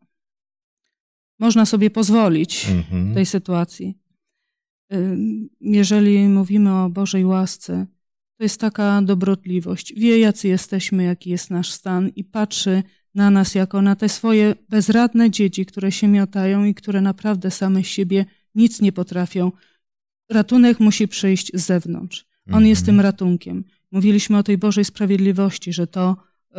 można 1.38 1.66
sobie 1.66 1.90
pozwolić 1.90 2.68
mhm. 2.68 3.12
w 3.12 3.14
tej 3.14 3.26
sytuacji. 3.26 3.98
Jeżeli 5.60 6.28
mówimy 6.28 6.74
o 6.74 6.90
Bożej 6.90 7.24
łasce, 7.24 7.86
to 8.36 8.44
jest 8.44 8.60
taka 8.60 9.02
dobrotliwość. 9.02 9.94
Wie, 9.96 10.18
jacy 10.18 10.48
jesteśmy, 10.48 11.04
jaki 11.04 11.30
jest 11.30 11.50
nasz 11.50 11.72
stan 11.72 12.08
i 12.08 12.24
patrzy 12.24 12.82
na 13.14 13.30
nas 13.30 13.54
jako 13.54 13.82
na 13.82 13.96
te 13.96 14.08
swoje 14.08 14.54
bezradne 14.68 15.30
dzieci, 15.30 15.66
które 15.66 15.92
się 15.92 16.08
miotają 16.08 16.64
i 16.64 16.74
które 16.74 17.00
naprawdę 17.00 17.50
same 17.50 17.82
z 17.82 17.86
siebie 17.86 18.24
nic 18.54 18.80
nie 18.80 18.92
potrafią. 18.92 19.52
Ratunek 20.30 20.80
musi 20.80 21.08
przyjść 21.08 21.50
z 21.54 21.66
zewnątrz. 21.66 22.26
On 22.46 22.54
mhm. 22.54 22.66
jest 22.66 22.86
tym 22.86 23.00
ratunkiem. 23.00 23.64
Mówiliśmy 23.92 24.38
o 24.38 24.42
tej 24.42 24.58
Bożej 24.58 24.84
sprawiedliwości, 24.84 25.72
że 25.72 25.86
to 25.86 26.16
y, 26.50 26.56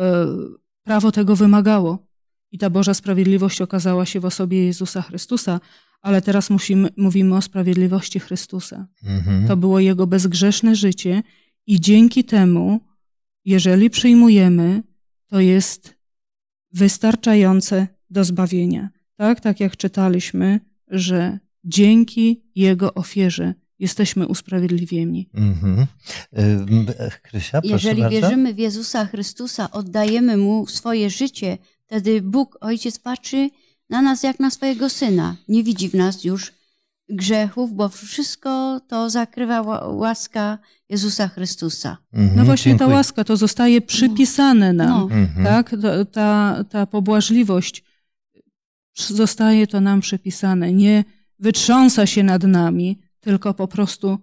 prawo 0.82 1.12
tego 1.12 1.36
wymagało. 1.36 2.08
I 2.52 2.58
ta 2.58 2.70
Boża 2.70 2.94
sprawiedliwość 2.94 3.62
okazała 3.62 4.06
się 4.06 4.20
w 4.20 4.24
osobie 4.24 4.66
Jezusa 4.66 5.02
Chrystusa, 5.02 5.60
ale 6.02 6.22
teraz 6.22 6.50
musimy, 6.50 6.88
mówimy 6.96 7.36
o 7.36 7.42
sprawiedliwości 7.42 8.20
Chrystusa. 8.20 8.86
Mhm. 9.04 9.48
To 9.48 9.56
było 9.56 9.80
Jego 9.80 10.06
bezgrzeszne 10.06 10.76
życie 10.76 11.22
i 11.68 11.80
dzięki 11.80 12.24
temu, 12.24 12.80
jeżeli 13.44 13.90
przyjmujemy, 13.90 14.82
to 15.26 15.40
jest 15.40 15.94
wystarczające 16.72 17.86
do 18.10 18.24
zbawienia. 18.24 18.90
Tak, 19.16 19.40
tak 19.40 19.60
jak 19.60 19.76
czytaliśmy, 19.76 20.60
że 20.88 21.38
dzięki 21.64 22.42
Jego 22.54 22.94
ofierze 22.94 23.54
jesteśmy 23.78 24.26
usprawiedliwieni. 24.26 25.30
Mm-hmm. 25.34 25.86
Krysia, 27.22 27.60
Jeżeli 27.64 28.02
bardzo. 28.02 28.20
wierzymy 28.20 28.54
w 28.54 28.58
Jezusa 28.58 29.06
Chrystusa, 29.06 29.70
oddajemy 29.70 30.36
Mu 30.36 30.66
swoje 30.66 31.10
życie, 31.10 31.58
wtedy 31.86 32.22
Bóg, 32.22 32.58
Ojciec 32.60 32.98
patrzy 32.98 33.50
na 33.90 34.02
nas 34.02 34.22
jak 34.22 34.40
na 34.40 34.50
swojego 34.50 34.90
Syna. 34.90 35.36
Nie 35.48 35.64
widzi 35.64 35.88
w 35.88 35.94
nas 35.94 36.24
już 36.24 36.52
grzechów, 37.08 37.74
bo 37.74 37.88
wszystko 37.88 38.80
to 38.88 39.10
zakrywa 39.10 39.60
łaska 39.86 40.58
Jezusa 40.88 41.28
Chrystusa. 41.28 41.96
Mhm, 42.12 42.36
no 42.36 42.44
właśnie 42.44 42.72
dziękuję. 42.72 42.88
ta 42.88 42.94
łaska 42.94 43.24
to 43.24 43.36
zostaje 43.36 43.80
przypisane 43.80 44.72
nam, 44.72 45.08
no. 45.10 45.16
Mhm. 45.16 45.46
tak? 45.46 45.76
Ta, 46.12 46.64
ta 46.64 46.86
pobłażliwość 46.86 47.84
zostaje 48.96 49.66
to 49.66 49.80
nam 49.80 50.00
przypisane. 50.00 50.72
Nie 50.72 51.04
wytrząsa 51.38 52.06
się 52.06 52.22
nad 52.22 52.42
nami, 52.42 52.98
tylko 53.20 53.54
po 53.54 53.68
prostu 53.68 54.18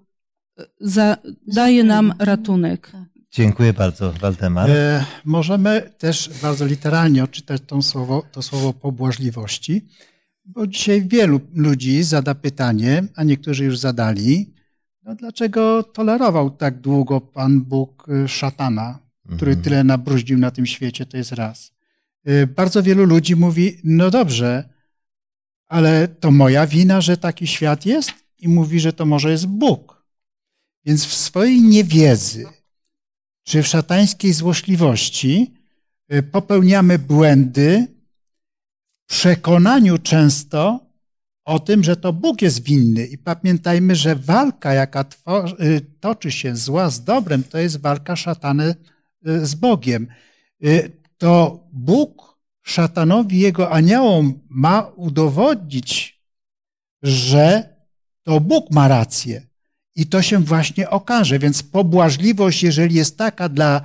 e, 0.60 0.64
za, 0.82 1.18
daje 1.48 1.84
nam 1.84 2.14
ratunek. 2.20 2.90
Tak. 2.92 3.16
Dziękuję 3.32 3.74
bardzo, 3.74 4.12
Waldemar. 4.12 4.70
E, 4.70 5.06
możemy 5.26 5.92
też 5.98 6.30
bardzo 6.42 6.66
literalnie 6.66 7.24
odczytać 7.24 7.62
to 7.68 7.82
słowo, 7.82 8.24
to 8.32 8.42
słowo 8.42 8.74
pobłażliwości. 8.74 9.86
Bo 10.46 10.68
dzisiaj 10.68 11.08
wielu 11.08 11.42
ludzi 11.56 12.04
zada 12.04 12.36
pytanie, 12.36 13.04
a 13.16 13.24
niektórzy 13.24 13.66
już 13.66 13.78
zadali, 13.78 14.54
no 15.04 15.16
dlaczego 15.16 15.84
tolerował 15.84 16.50
tak 16.50 16.82
długo 16.82 17.22
Pan 17.22 17.62
Bóg 17.62 18.08
y, 18.10 18.28
szatana, 18.28 19.00
który 19.36 19.52
mhm. 19.52 19.64
tyle 19.64 19.84
nabruździł 19.84 20.38
na 20.38 20.52
tym 20.52 20.66
świecie, 20.66 21.06
to 21.06 21.18
jest 21.18 21.32
raz. 21.32 21.72
Y, 22.30 22.48
bardzo 22.48 22.84
wielu 22.84 23.06
ludzi 23.06 23.36
mówi, 23.36 23.78
no 23.84 24.12
dobrze, 24.12 24.70
ale 25.68 26.08
to 26.08 26.32
moja 26.32 26.68
wina, 26.68 27.02
że 27.02 27.18
taki 27.18 27.48
świat 27.48 27.86
jest 27.86 28.12
i 28.40 28.48
mówi, 28.48 28.80
że 28.80 28.94
to 28.94 29.06
może 29.06 29.32
jest 29.32 29.48
Bóg. 29.48 30.06
Więc 30.86 31.06
w 31.06 31.14
swojej 31.14 31.62
niewiedzy, 31.62 32.46
czy 33.44 33.64
w 33.64 33.68
szatańskiej 33.68 34.34
złośliwości 34.34 35.54
y, 36.14 36.24
popełniamy 36.24 37.00
błędy 37.00 37.95
przekonaniu 39.08 39.98
często 39.98 40.86
o 41.46 41.60
tym, 41.60 41.84
że 41.84 41.98
to 41.98 42.14
Bóg 42.14 42.42
jest 42.42 42.64
winny. 42.64 43.06
I 43.06 43.18
pamiętajmy, 43.18 43.96
że 43.96 44.16
walka, 44.16 44.74
jaka 44.74 45.06
y, 45.62 45.82
toczy 46.00 46.32
się 46.32 46.56
zła 46.56 46.90
z 46.90 47.04
dobrem, 47.04 47.44
to 47.44 47.58
jest 47.58 47.82
walka 47.82 48.16
szatany 48.16 48.76
y, 49.28 49.46
z 49.46 49.56
Bogiem. 49.56 50.08
To 51.18 51.64
Bóg 51.74 52.40
szatanowi, 52.64 53.40
jego 53.40 53.72
aniołom 53.72 54.40
ma 54.50 54.82
udowodnić, 54.96 56.22
że 57.04 57.76
to 58.24 58.40
Bóg 58.40 58.72
ma 58.72 58.88
rację. 58.88 59.48
I 59.96 60.06
to 60.06 60.22
się 60.22 60.40
właśnie 60.40 60.90
okaże. 60.90 61.40
Więc 61.40 61.64
pobłażliwość, 61.64 62.64
jeżeli 62.64 62.96
jest 62.96 63.18
taka 63.18 63.50
dla 63.50 63.82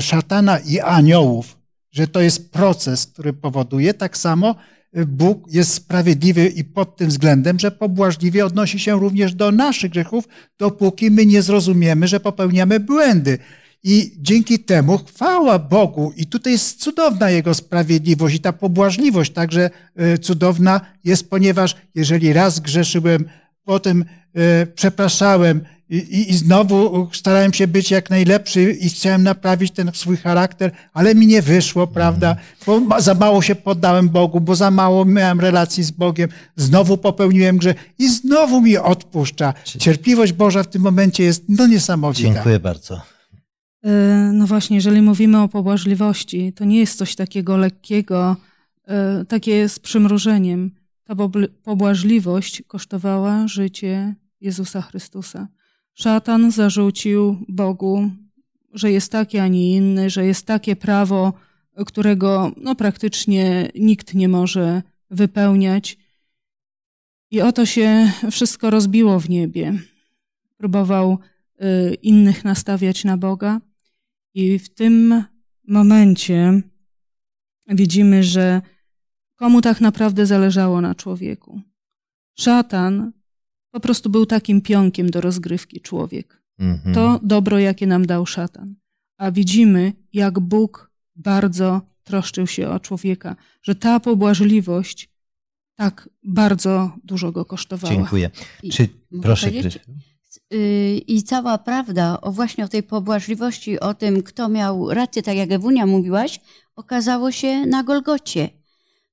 szatana 0.00 0.58
i 0.58 0.80
aniołów, 0.80 1.58
że 1.94 2.06
to 2.06 2.20
jest 2.20 2.52
proces, 2.52 3.06
który 3.06 3.32
powoduje, 3.32 3.94
tak 3.94 4.18
samo 4.18 4.54
e, 4.92 5.06
Bóg 5.06 5.52
jest 5.52 5.74
sprawiedliwy 5.74 6.46
i 6.46 6.64
pod 6.64 6.96
tym 6.96 7.08
względem, 7.08 7.58
że 7.58 7.70
pobłażliwie 7.70 8.46
odnosi 8.46 8.78
się 8.78 9.00
również 9.00 9.34
do 9.34 9.52
naszych 9.52 9.90
grzechów, 9.90 10.28
dopóki 10.58 11.10
my 11.10 11.26
nie 11.26 11.42
zrozumiemy, 11.42 12.08
że 12.08 12.20
popełniamy 12.20 12.80
błędy. 12.80 13.38
I 13.86 14.12
dzięki 14.18 14.58
temu 14.58 14.98
chwała 14.98 15.58
Bogu. 15.58 16.12
I 16.16 16.26
tutaj 16.26 16.52
jest 16.52 16.80
cudowna 16.80 17.30
Jego 17.30 17.54
sprawiedliwość 17.54 18.36
i 18.36 18.40
ta 18.40 18.52
pobłażliwość 18.52 19.32
także 19.32 19.70
e, 19.96 20.18
cudowna 20.18 20.80
jest, 21.04 21.30
ponieważ 21.30 21.76
jeżeli 21.94 22.32
raz 22.32 22.60
grzeszyłem, 22.60 23.24
potem 23.64 24.04
e, 24.34 24.66
przepraszałem 24.66 25.60
i, 25.90 25.96
i, 25.96 26.30
i, 26.30 26.34
znowu 26.34 27.08
starałem 27.12 27.52
się 27.52 27.66
być 27.66 27.90
jak 27.90 28.10
najlepszy 28.10 28.72
i 28.72 28.88
chciałem 28.88 29.22
naprawić 29.22 29.70
ten 29.70 29.90
swój 29.94 30.16
charakter, 30.16 30.70
ale 30.92 31.14
mi 31.14 31.26
nie 31.26 31.42
wyszło, 31.42 31.86
prawda? 31.86 32.36
Bo 32.66 33.00
za 33.00 33.14
mało 33.14 33.42
się 33.42 33.54
poddałem 33.54 34.08
Bogu, 34.08 34.40
bo 34.40 34.54
za 34.54 34.70
mało 34.70 35.04
miałem 35.04 35.40
relacji 35.40 35.84
z 35.84 35.90
Bogiem. 35.90 36.28
Znowu 36.56 36.98
popełniłem 36.98 37.56
grzech 37.56 37.76
i 37.98 38.08
znowu 38.08 38.60
mi 38.60 38.76
odpuszcza. 38.76 39.54
Cierpliwość 39.64 40.32
Boża 40.32 40.62
w 40.62 40.66
tym 40.66 40.82
momencie 40.82 41.24
jest 41.24 41.44
no 41.48 41.66
niesamowita. 41.66 42.32
Dziękuję 42.32 42.60
bardzo. 42.60 43.00
E, 43.84 44.30
no 44.34 44.46
właśnie, 44.46 44.76
jeżeli 44.76 45.02
mówimy 45.02 45.42
o 45.42 45.48
pobłażliwości, 45.48 46.52
to 46.52 46.64
nie 46.64 46.78
jest 46.78 46.98
coś 46.98 47.16
takiego 47.16 47.56
lekkiego, 47.56 48.36
e, 48.86 49.24
takie 49.24 49.68
z 49.68 49.78
przymrużeniem. 49.78 50.70
Ta 51.04 51.14
pobłażliwość 51.62 52.62
kosztowała 52.66 53.48
życie 53.48 54.14
Jezusa 54.40 54.82
Chrystusa. 54.82 55.48
Szatan 55.94 56.50
zarzucił 56.50 57.44
Bogu, 57.48 58.10
że 58.72 58.92
jest 58.92 59.12
taki, 59.12 59.38
a 59.38 59.48
nie 59.48 59.76
inny, 59.76 60.10
że 60.10 60.26
jest 60.26 60.46
takie 60.46 60.76
prawo, 60.76 61.32
którego 61.86 62.52
no, 62.56 62.74
praktycznie 62.74 63.70
nikt 63.74 64.14
nie 64.14 64.28
może 64.28 64.82
wypełniać. 65.10 65.98
I 67.30 67.40
oto 67.40 67.66
się 67.66 68.12
wszystko 68.30 68.70
rozbiło 68.70 69.20
w 69.20 69.28
niebie. 69.28 69.78
Próbował 70.56 71.18
y, 71.62 71.94
innych 71.94 72.44
nastawiać 72.44 73.04
na 73.04 73.16
Boga, 73.16 73.60
i 74.34 74.58
w 74.58 74.74
tym 74.74 75.24
momencie 75.68 76.62
widzimy, 77.68 78.24
że 78.24 78.62
komu 79.34 79.60
tak 79.60 79.80
naprawdę 79.80 80.26
zależało 80.26 80.80
na 80.80 80.94
człowieku. 80.94 81.60
Szatan 82.38 83.12
po 83.74 83.80
prostu 83.80 84.10
był 84.10 84.26
takim 84.26 84.60
pionkiem 84.60 85.10
do 85.10 85.20
rozgrywki 85.20 85.80
człowiek. 85.80 86.42
Mhm. 86.58 86.94
To 86.94 87.20
dobro, 87.22 87.58
jakie 87.58 87.86
nam 87.86 88.06
dał 88.06 88.26
szatan. 88.26 88.74
A 89.18 89.30
widzimy, 89.30 89.92
jak 90.12 90.40
Bóg 90.40 90.90
bardzo 91.16 91.80
troszczył 92.04 92.46
się 92.46 92.68
o 92.68 92.80
człowieka, 92.80 93.36
że 93.62 93.74
ta 93.74 94.00
pobłażliwość 94.00 95.08
tak 95.76 96.08
bardzo 96.22 96.96
dużo 97.04 97.32
go 97.32 97.44
kosztowała. 97.44 97.94
Dziękuję. 97.94 98.30
Czy, 98.72 98.88
proszę, 99.22 99.50
Y, 100.52 101.02
I 101.06 101.22
cała 101.22 101.58
prawda 101.58 102.20
o 102.20 102.32
właśnie 102.32 102.64
o 102.64 102.68
tej 102.68 102.82
pobłażliwości, 102.82 103.80
o 103.80 103.94
tym, 103.94 104.22
kto 104.22 104.48
miał 104.48 104.90
rację, 104.90 105.22
tak 105.22 105.36
jak 105.36 105.50
Ewunia 105.50 105.86
mówiłaś, 105.86 106.40
okazało 106.76 107.32
się 107.32 107.66
na 107.66 107.82
Golgocie. 107.82 108.48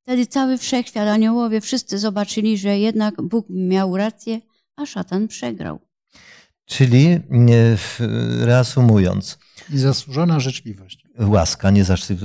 Wtedy 0.02 0.26
cały 0.26 0.58
wszechświat, 0.58 1.08
aniołowie, 1.08 1.62
wszyscy 1.62 2.00
zobaczyli, 2.00 2.58
że 2.58 2.80
jednak 2.80 3.21
Bóg 3.21 3.45
miał 3.50 3.97
rację, 3.97 4.41
a 4.76 4.86
szatan 4.86 5.28
przegrał. 5.28 5.80
Czyli 6.66 7.20
reasumując. 8.40 9.38
Niezasłużona 9.70 10.40
życzliwość. 10.40 11.06
Łaska, 11.20 11.72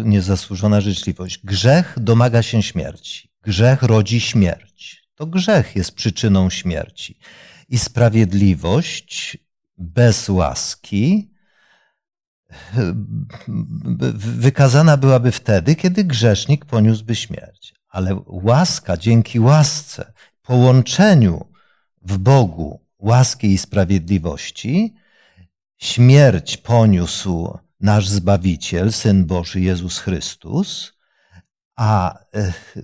niezasłużona 0.05 0.81
życzliwość. 0.81 1.41
Grzech 1.45 1.95
domaga 2.01 2.43
się 2.43 2.63
śmierci. 2.63 3.31
Grzech 3.43 3.83
rodzi 3.83 4.21
śmierć. 4.21 5.07
To 5.15 5.27
grzech 5.27 5.77
jest 5.77 5.93
przyczyną 5.93 6.51
śmierci 6.51 7.19
i 7.69 7.79
sprawiedliwość 7.79 9.39
bez 9.79 10.29
łaski 10.29 11.31
wykazana 14.15 14.97
byłaby 14.97 15.33
wtedy, 15.33 15.75
kiedy 15.75 16.05
grzesznik 16.05 16.65
poniósłby 16.65 17.15
śmierć. 17.15 17.75
Ale 17.89 18.21
łaska, 18.27 18.97
dzięki 18.97 19.41
łasce, 19.41 20.13
połączeniu 20.43 21.47
w 22.07 22.19
Bogu 22.19 22.81
łaski 22.99 23.47
i 23.53 23.59
sprawiedliwości, 23.59 24.95
śmierć 25.79 26.57
poniósł 26.57 27.59
nasz 27.81 28.09
Zbawiciel, 28.09 28.92
Syn 28.92 29.27
Boży 29.27 29.61
Jezus 29.61 29.99
Chrystus, 29.99 30.92
a 31.77 32.19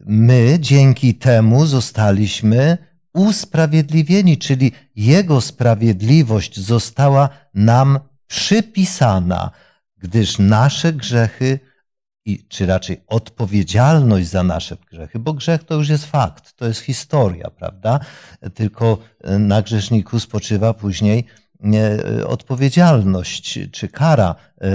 my 0.07 0.57
dzięki 0.61 1.15
temu 1.15 1.67
zostaliśmy 1.67 2.79
usprawiedliwieni, 3.15 4.39
czyli 4.39 4.73
Jego 4.97 5.41
sprawiedliwość 5.41 6.61
została 6.61 7.29
nam 7.55 7.99
przypisana, 8.27 9.51
gdyż 9.99 10.39
nasze 10.39 10.93
grzechy, 10.93 11.61
czy 12.49 12.67
raczej 12.67 13.03
odpowiedzialność 13.07 14.29
za 14.29 14.43
nasze 14.43 14.77
grzechy, 14.91 15.19
bo 15.19 15.33
grzech 15.33 15.65
to 15.65 15.75
już 15.75 15.89
jest 15.89 16.07
fakt, 16.07 16.57
to 16.57 16.67
jest 16.67 16.81
historia, 16.81 17.51
prawda? 17.51 18.01
Tylko 18.55 18.99
na 19.39 19.63
grzeszniku 19.63 20.21
spoczywa 20.21 20.75
później 20.75 21.25
odpowiedzialność 22.27 23.59
czy 23.73 23.89
kara 23.89 24.35
e, 24.35 24.69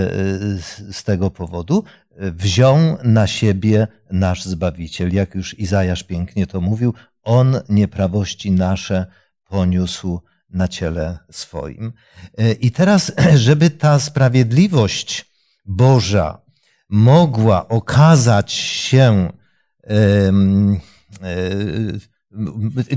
z 0.91 1.03
tego 1.03 1.31
powodu, 1.31 1.83
wziął 2.17 2.77
na 3.03 3.27
siebie 3.27 3.87
nasz 4.11 4.45
Zbawiciel. 4.45 5.13
Jak 5.13 5.35
już 5.35 5.59
Izajasz 5.59 6.03
pięknie 6.03 6.47
to 6.47 6.61
mówił, 6.61 6.93
on 7.23 7.59
nieprawości 7.69 8.51
nasze 8.51 9.05
poniósł 9.43 10.19
na 10.49 10.67
ciele 10.67 11.17
swoim. 11.31 11.93
E, 12.37 12.51
I 12.51 12.71
teraz, 12.71 13.11
żeby 13.35 13.69
ta 13.69 13.99
sprawiedliwość 13.99 15.31
Boża 15.65 16.46
mogła 16.89 17.67
okazać 17.67 18.51
się, 18.51 19.31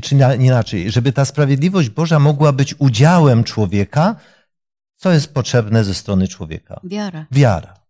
czy 0.03 0.14
inaczej, 0.38 0.90
żeby 0.90 1.12
ta 1.12 1.24
sprawiedliwość 1.24 1.88
Boża 1.88 2.18
mogła 2.18 2.53
być 2.53 2.74
udziałem 2.79 3.44
człowieka, 3.44 4.16
co 4.96 5.12
jest 5.12 5.35
potrzebne 5.35 5.85
ze 5.85 5.94
strony 5.94 6.29
człowieka? 6.29 6.81
Wiara. 6.85 7.26
Wiara. 7.31 7.81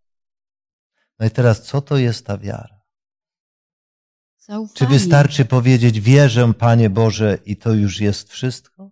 No 1.19 1.27
i 1.27 1.31
teraz, 1.31 1.63
co 1.63 1.81
to 1.81 1.97
jest 1.97 2.27
ta 2.27 2.39
wiara? 2.39 2.81
Zaufanie. 4.39 4.77
Czy 4.77 4.87
wystarczy 4.87 5.45
powiedzieć, 5.45 6.01
wierzę, 6.01 6.55
Panie 6.55 6.91
Boże, 6.91 7.39
i 7.45 7.57
to 7.57 7.73
już 7.73 8.01
jest 8.01 8.29
wszystko? 8.29 8.91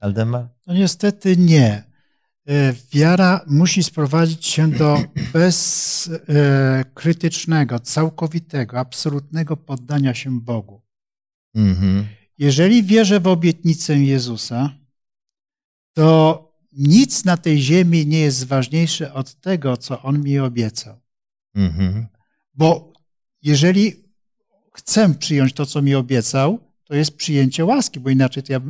Aldema? 0.00 0.48
No 0.66 0.74
niestety 0.74 1.36
nie. 1.36 1.91
E, 2.48 2.74
wiara 2.92 3.44
musi 3.46 3.82
sprowadzić 3.82 4.46
się 4.46 4.70
do 4.70 4.98
bezkrytycznego, 5.32 7.80
całkowitego, 7.80 8.78
absolutnego 8.78 9.56
poddania 9.56 10.14
się 10.14 10.40
Bogu. 10.40 10.82
Mhm. 11.54 12.06
Jeżeli 12.38 12.82
wierzę 12.82 13.20
w 13.20 13.26
obietnicę 13.26 13.98
Jezusa, 13.98 14.70
to 15.92 16.52
nic 16.72 17.24
na 17.24 17.36
tej 17.36 17.62
ziemi 17.62 18.06
nie 18.06 18.20
jest 18.20 18.44
ważniejsze 18.44 19.14
od 19.14 19.34
tego, 19.34 19.76
co 19.76 20.02
On 20.02 20.22
mi 20.22 20.38
obiecał. 20.38 21.00
Mhm. 21.54 22.06
Bo 22.54 22.92
jeżeli 23.42 24.04
chcę 24.74 25.14
przyjąć 25.14 25.52
to, 25.52 25.66
co 25.66 25.82
mi 25.82 25.94
obiecał, 25.94 26.58
to 26.84 26.94
jest 26.94 27.16
przyjęcie 27.16 27.64
łaski, 27.64 28.00
bo 28.00 28.10
inaczej, 28.10 28.42
ja, 28.48 28.60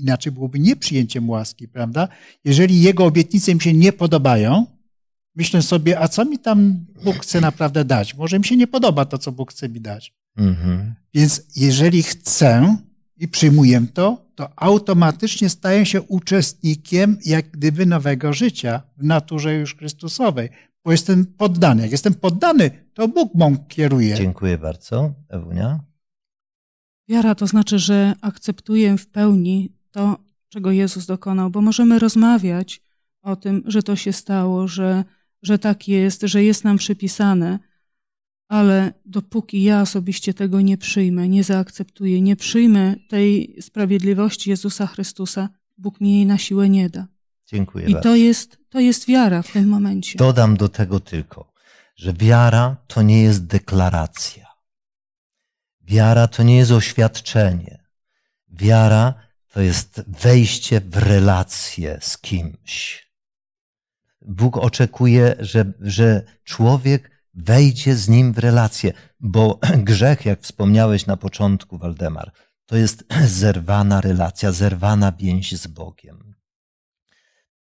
inaczej 0.00 0.32
byłoby 0.32 0.58
nieprzyjęciem 0.58 1.30
łaski, 1.30 1.68
prawda? 1.68 2.08
Jeżeli 2.44 2.82
jego 2.82 3.04
obietnice 3.04 3.54
mi 3.54 3.60
się 3.60 3.72
nie 3.72 3.92
podobają, 3.92 4.66
myślę 5.36 5.62
sobie, 5.62 6.00
a 6.00 6.08
co 6.08 6.24
mi 6.24 6.38
tam 6.38 6.86
Bóg 7.04 7.16
chce 7.16 7.40
naprawdę 7.40 7.84
dać? 7.84 8.14
Może 8.14 8.38
mi 8.38 8.44
się 8.44 8.56
nie 8.56 8.66
podoba 8.66 9.04
to, 9.04 9.18
co 9.18 9.32
Bóg 9.32 9.50
chce 9.52 9.68
mi 9.68 9.80
dać. 9.80 10.14
Mhm. 10.36 10.94
Więc 11.14 11.42
jeżeli 11.56 12.02
chcę 12.02 12.76
i 13.16 13.28
przyjmuję 13.28 13.86
to, 13.94 14.26
to 14.34 14.48
automatycznie 14.56 15.48
stają 15.48 15.84
się 15.84 16.02
uczestnikiem 16.02 17.18
jak 17.24 17.50
gdyby 17.50 17.86
nowego 17.86 18.32
życia 18.32 18.82
w 18.96 19.04
naturze 19.04 19.54
już 19.54 19.76
Chrystusowej, 19.76 20.48
bo 20.84 20.92
jestem 20.92 21.26
poddany. 21.26 21.82
Jak 21.82 21.90
jestem 21.90 22.14
poddany, 22.14 22.70
to 22.94 23.08
Bóg 23.08 23.34
mą 23.34 23.56
kieruje. 23.56 24.14
Dziękuję 24.14 24.58
bardzo. 24.58 25.14
Ewunia? 25.28 25.80
Wiara 27.08 27.34
to 27.34 27.46
znaczy, 27.46 27.78
że 27.78 28.14
akceptuję 28.20 28.96
w 28.96 29.06
pełni 29.06 29.72
to, 29.90 30.18
czego 30.48 30.70
Jezus 30.70 31.06
dokonał, 31.06 31.50
bo 31.50 31.60
możemy 31.60 31.98
rozmawiać 31.98 32.82
o 33.22 33.36
tym, 33.36 33.62
że 33.66 33.82
to 33.82 33.96
się 33.96 34.12
stało, 34.12 34.68
że, 34.68 35.04
że 35.42 35.58
tak 35.58 35.88
jest, 35.88 36.22
że 36.22 36.44
jest 36.44 36.64
nam 36.64 36.76
przypisane, 36.76 37.58
ale 38.48 38.92
dopóki 39.06 39.62
ja 39.62 39.82
osobiście 39.82 40.34
tego 40.34 40.60
nie 40.60 40.78
przyjmę, 40.78 41.28
nie 41.28 41.44
zaakceptuję, 41.44 42.20
nie 42.20 42.36
przyjmę 42.36 42.96
tej 43.08 43.56
sprawiedliwości 43.60 44.50
Jezusa 44.50 44.86
Chrystusa, 44.86 45.48
Bóg 45.78 46.00
mi 46.00 46.14
jej 46.14 46.26
na 46.26 46.38
siłę 46.38 46.68
nie 46.68 46.90
da. 46.90 47.06
Dziękuję 47.46 47.86
I 47.86 47.92
bardzo. 47.92 48.08
to 48.08 48.16
jest, 48.16 48.58
to 48.68 48.80
jest 48.80 49.06
wiara 49.06 49.42
w 49.42 49.52
tym 49.52 49.68
momencie. 49.68 50.18
Dodam 50.18 50.56
do 50.56 50.68
tego 50.68 51.00
tylko, 51.00 51.52
że 51.96 52.12
wiara 52.12 52.76
to 52.86 53.02
nie 53.02 53.22
jest 53.22 53.46
deklaracja. 53.46 54.46
Wiara 55.82 56.28
to 56.28 56.42
nie 56.42 56.56
jest 56.56 56.70
oświadczenie. 56.70 57.84
Wiara 58.48 59.14
to 59.50 59.60
jest 59.60 60.02
wejście 60.06 60.80
w 60.80 60.96
relację 60.96 61.98
z 62.00 62.18
kimś. 62.18 63.06
Bóg 64.22 64.56
oczekuje, 64.56 65.36
że, 65.38 65.72
że 65.80 66.22
człowiek 66.44 67.10
wejdzie 67.34 67.96
z 67.96 68.08
nim 68.08 68.32
w 68.32 68.38
relację, 68.38 68.92
bo 69.20 69.58
grzech, 69.90 70.26
jak 70.26 70.40
wspomniałeś 70.40 71.06
na 71.06 71.16
początku, 71.16 71.78
Waldemar, 71.78 72.32
to 72.66 72.76
jest 72.76 73.04
zerwana 73.42 74.00
relacja, 74.00 74.52
zerwana 74.52 75.12
więź 75.12 75.52
z 75.52 75.66
Bogiem. 75.66 76.34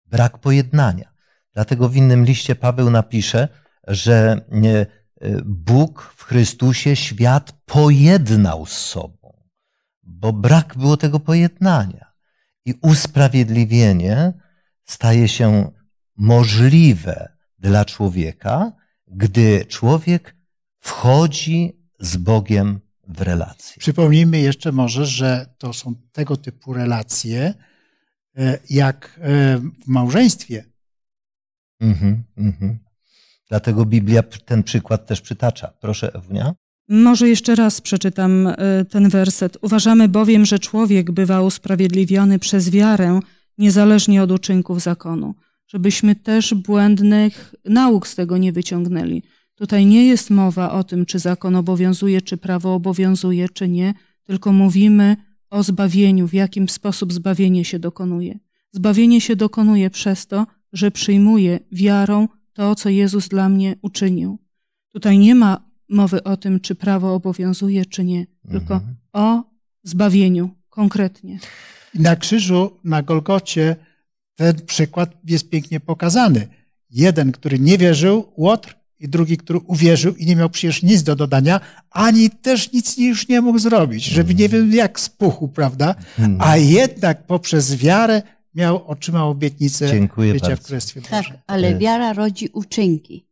Brak 0.06 0.38
pojednania. 0.38 1.14
Dlatego 1.54 1.90
w 1.90 1.96
innym 1.96 2.26
liście 2.26 2.56
Paweł 2.56 2.90
napisze, 2.90 3.48
że 3.88 4.46
Bóg 5.46 6.14
w 6.16 6.24
Chrystusie 6.24 6.96
świat 6.96 7.52
pojednał 7.66 8.66
z 8.66 8.78
sobą, 8.78 9.25
bo 10.06 10.34
brak 10.34 10.78
było 10.78 10.98
tego 10.98 11.20
pojednania. 11.20 12.12
I 12.66 12.74
usprawiedliwienie 12.82 14.34
staje 14.86 15.28
się 15.28 15.72
możliwe 16.16 17.38
dla 17.60 17.86
człowieka, 17.86 18.72
gdy 19.08 19.66
człowiek 19.66 20.36
wchodzi 20.80 21.88
z 22.00 22.18
Bogiem 22.18 22.80
w 23.08 23.22
relację. 23.22 23.76
Przypomnijmy 23.80 24.40
jeszcze 24.40 24.72
może, 24.72 25.06
że 25.06 25.56
to 25.58 25.74
są 25.74 25.96
tego 26.12 26.38
typu 26.38 26.74
relacje, 26.74 27.54
jak 28.70 29.20
w 29.84 29.88
małżeństwie. 29.88 30.66
Mhm, 31.80 32.24
mhm. 32.38 32.80
Dlatego 33.50 33.86
Biblia 33.86 34.24
ten 34.24 34.64
przykład 34.64 35.06
też 35.06 35.22
przytacza. 35.22 35.68
Proszę, 35.68 36.14
Ewunia. 36.14 36.54
Może 36.90 37.30
jeszcze 37.30 37.56
raz 37.56 37.82
przeczytam 37.82 38.50
ten 38.90 39.10
werset. 39.10 39.58
Uważamy 39.62 40.08
bowiem, 40.08 40.46
że 40.46 40.60
człowiek 40.60 41.12
bywa 41.12 41.42
usprawiedliwiony 41.42 42.40
przez 42.40 42.70
wiarę, 42.70 43.20
niezależnie 43.58 44.24
od 44.24 44.32
uczynków 44.32 44.82
zakonu 44.82 45.36
żebyśmy 45.68 46.16
też 46.16 46.54
błędnych 46.54 47.56
nauk 47.66 48.08
z 48.08 48.16
tego 48.16 48.38
nie 48.38 48.52
wyciągnęli. 48.52 49.24
Tutaj 49.56 49.86
nie 49.86 50.08
jest 50.08 50.30
mowa 50.30 50.72
o 50.72 50.84
tym, 50.84 51.06
czy 51.06 51.20
zakon 51.20 51.56
obowiązuje, 51.56 52.22
czy 52.22 52.38
prawo 52.38 52.74
obowiązuje, 52.74 53.50
czy 53.50 53.70
nie, 53.70 53.94
tylko 54.24 54.52
mówimy 54.52 55.18
o 55.50 55.64
zbawieniu, 55.64 56.28
w 56.28 56.34
jakim 56.34 56.70
sposób 56.70 57.14
zbawienie 57.14 57.66
się 57.66 57.80
dokonuje. 57.80 58.40
Zbawienie 58.72 59.22
się 59.22 59.36
dokonuje 59.36 59.90
przez 59.90 60.28
to, 60.28 60.48
że 60.74 60.92
przyjmuję 60.92 61.60
wiarą 61.72 62.28
to, 62.54 62.76
co 62.76 62.90
Jezus 62.90 63.28
dla 63.28 63.50
mnie 63.50 63.76
uczynił. 63.82 64.38
Tutaj 64.90 65.18
nie 65.18 65.36
ma 65.36 65.65
mowy 65.90 66.24
o 66.24 66.38
tym, 66.38 66.60
czy 66.60 66.76
prawo 66.76 67.14
obowiązuje, 67.14 67.86
czy 67.86 68.04
nie, 68.04 68.26
tylko 68.52 68.74
mhm. 68.74 68.96
o 69.14 69.44
zbawieniu 69.84 70.50
konkretnie. 70.70 71.40
I 71.94 72.00
na 72.00 72.16
krzyżu, 72.16 72.80
na 72.84 73.04
Golgocie, 73.04 73.76
ten 74.36 74.56
przykład 74.66 75.16
jest 75.24 75.50
pięknie 75.50 75.80
pokazany. 75.80 76.48
Jeden, 76.90 77.32
który 77.32 77.60
nie 77.60 77.78
wierzył, 77.78 78.34
Łotr, 78.38 78.76
i 79.00 79.10
drugi, 79.10 79.38
który 79.38 79.60
uwierzył 79.60 80.16
i 80.16 80.26
nie 80.26 80.36
miał 80.36 80.50
przecież 80.50 80.84
nic 80.84 81.04
do 81.04 81.16
dodania, 81.16 81.60
ani 81.92 82.30
też 82.30 82.72
nic 82.72 82.98
już 82.98 83.28
nie 83.28 83.42
mógł 83.42 83.60
zrobić, 83.60 84.06
żeby 84.06 84.36
nie 84.36 84.50
wiem 84.50 84.74
jak 84.74 85.00
spuchł, 85.00 85.48
prawda? 85.48 85.96
A 86.40 86.58
jednak 86.58 87.26
poprzez 87.26 87.76
wiarę 87.76 88.22
miał, 88.56 88.88
otrzymał 88.88 89.30
obietnicę 89.30 89.88
Dziękuję 89.88 90.34
bycia 90.34 90.48
bardzo. 90.48 90.64
w 90.64 90.66
Królestwie 90.66 91.02
Tak, 91.02 91.24
Bożym. 91.24 91.38
ale 91.48 91.78
wiara 91.78 92.14
rodzi 92.14 92.50
uczynki. 92.54 93.26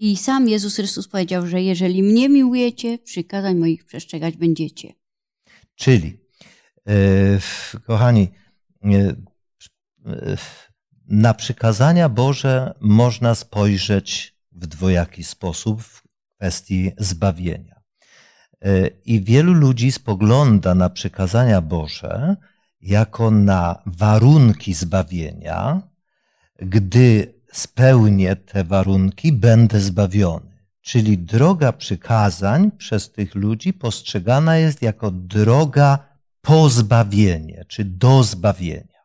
I 0.00 0.16
sam 0.16 0.48
Jezus 0.48 0.76
Chrystus 0.76 1.08
powiedział, 1.08 1.46
że 1.46 1.62
jeżeli 1.62 2.02
mnie 2.02 2.28
miłujecie, 2.28 2.98
przykazań 2.98 3.56
moich 3.56 3.84
przestrzegać 3.84 4.36
będziecie. 4.36 4.92
Czyli, 5.74 6.18
e, 6.88 7.80
kochani, 7.86 8.28
e, 8.84 9.14
na 11.08 11.34
przykazania 11.34 12.08
Boże 12.08 12.74
można 12.80 13.34
spojrzeć 13.34 14.36
w 14.52 14.66
dwojaki 14.66 15.24
sposób 15.24 15.82
w 15.82 16.02
kwestii 16.36 16.92
zbawienia. 16.98 17.80
I 19.04 19.20
wielu 19.20 19.52
ludzi 19.52 19.92
spogląda 19.92 20.74
na 20.74 20.90
przykazania 20.90 21.60
Boże 21.60 22.36
jako 22.80 23.30
na 23.30 23.82
warunki 23.86 24.74
zbawienia. 24.74 25.82
Gdy 26.58 27.39
spełnię 27.52 28.36
te 28.36 28.64
warunki, 28.64 29.32
będę 29.32 29.80
zbawiony. 29.80 30.50
Czyli 30.80 31.18
droga 31.18 31.72
przykazań 31.72 32.70
przez 32.70 33.12
tych 33.12 33.34
ludzi 33.34 33.72
postrzegana 33.72 34.56
jest 34.56 34.82
jako 34.82 35.10
droga 35.10 35.98
po 36.40 36.68
zbawienie, 36.68 37.64
czy 37.68 37.84
do 37.84 38.22
zbawienia. 38.22 39.00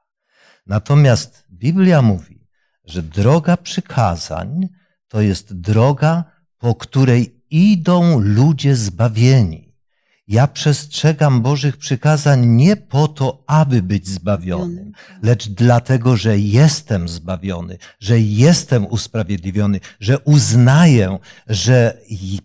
Natomiast 0.67 1.47
Biblia 1.51 2.01
mówi, 2.01 2.47
że 2.83 3.03
droga 3.03 3.57
przykazań 3.57 4.69
to 5.07 5.21
jest 5.21 5.53
droga, 5.53 6.23
po 6.57 6.75
której 6.75 7.43
idą 7.49 8.19
ludzie 8.19 8.75
zbawieni. 8.75 9.64
Ja 10.27 10.47
przestrzegam 10.47 11.41
Bożych 11.41 11.77
przykazań 11.77 12.45
nie 12.45 12.75
po 12.75 13.07
to, 13.07 13.43
aby 13.47 13.81
być 13.81 14.07
zbawionym, 14.07 14.91
lecz 15.23 15.47
dlatego, 15.47 16.17
że 16.17 16.39
jestem 16.39 17.07
zbawiony, 17.07 17.77
że 17.99 18.19
jestem 18.19 18.85
usprawiedliwiony, 18.85 19.79
że 19.99 20.19
uznaję, 20.19 21.17
że 21.47 21.97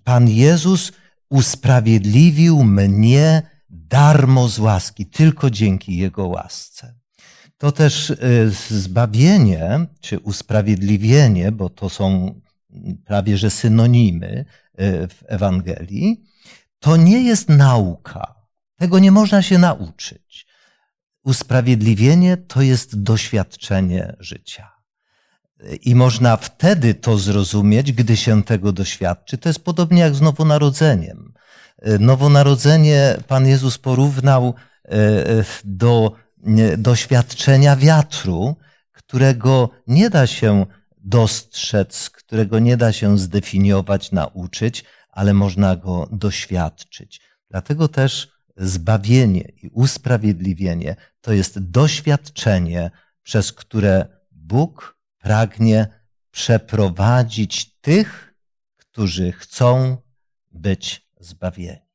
Pan 0.04 0.28
Jezus 0.28 0.92
usprawiedliwił 1.28 2.64
mnie 2.64 3.42
darmo 3.70 4.48
z 4.48 4.58
łaski, 4.58 5.06
tylko 5.06 5.50
dzięki 5.50 5.96
Jego 5.96 6.28
łasce. 6.28 6.94
To 7.58 7.72
też 7.72 8.12
zbawienie 8.68 9.86
czy 10.00 10.18
usprawiedliwienie, 10.18 11.52
bo 11.52 11.68
to 11.68 11.88
są 11.90 12.34
prawie 13.04 13.38
że 13.38 13.50
synonimy 13.50 14.44
w 15.08 15.18
Ewangelii, 15.26 16.29
to 16.80 16.96
nie 16.96 17.22
jest 17.22 17.48
nauka. 17.48 18.34
Tego 18.76 18.98
nie 18.98 19.12
można 19.12 19.42
się 19.42 19.58
nauczyć. 19.58 20.46
Usprawiedliwienie 21.24 22.36
to 22.36 22.62
jest 22.62 23.02
doświadczenie 23.02 24.16
życia. 24.20 24.70
I 25.82 25.94
można 25.94 26.36
wtedy 26.36 26.94
to 26.94 27.18
zrozumieć, 27.18 27.92
gdy 27.92 28.16
się 28.16 28.42
tego 28.42 28.72
doświadczy. 28.72 29.38
To 29.38 29.48
jest 29.48 29.64
podobnie 29.64 30.00
jak 30.00 30.14
z 30.14 30.20
nowonarodzeniem. 30.20 31.32
Nowonarodzenie 31.98 33.16
Pan 33.28 33.46
Jezus 33.46 33.78
porównał 33.78 34.54
do 35.64 36.12
doświadczenia 36.78 37.76
wiatru, 37.76 38.56
którego 38.92 39.70
nie 39.86 40.10
da 40.10 40.26
się 40.26 40.66
dostrzec, 40.98 42.10
którego 42.10 42.58
nie 42.58 42.76
da 42.76 42.92
się 42.92 43.18
zdefiniować, 43.18 44.12
nauczyć, 44.12 44.84
ale 45.12 45.34
można 45.34 45.76
go 45.76 46.08
doświadczyć. 46.12 47.20
Dlatego 47.50 47.88
też 47.88 48.32
zbawienie 48.56 49.40
i 49.62 49.68
usprawiedliwienie 49.68 50.96
to 51.20 51.32
jest 51.32 51.58
doświadczenie, 51.58 52.90
przez 53.22 53.52
które 53.52 54.06
Bóg 54.30 54.98
pragnie 55.18 55.86
przeprowadzić 56.30 57.80
tych, 57.80 58.34
którzy 58.76 59.32
chcą 59.32 59.96
być 60.50 61.10
zbawieni. 61.20 61.90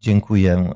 Dziękuję 0.00 0.72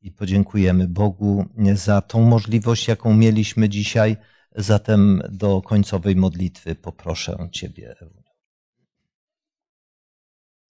i 0.00 0.12
podziękujemy 0.12 0.88
Bogu 0.88 1.44
za 1.74 2.00
tą 2.00 2.22
możliwość, 2.22 2.88
jaką 2.88 3.14
mieliśmy 3.14 3.68
dzisiaj. 3.68 4.16
Zatem 4.56 5.22
do 5.30 5.62
końcowej 5.62 6.16
modlitwy 6.16 6.74
poproszę 6.74 7.48
Ciebie, 7.52 7.96
Ewuniu. 8.00 8.19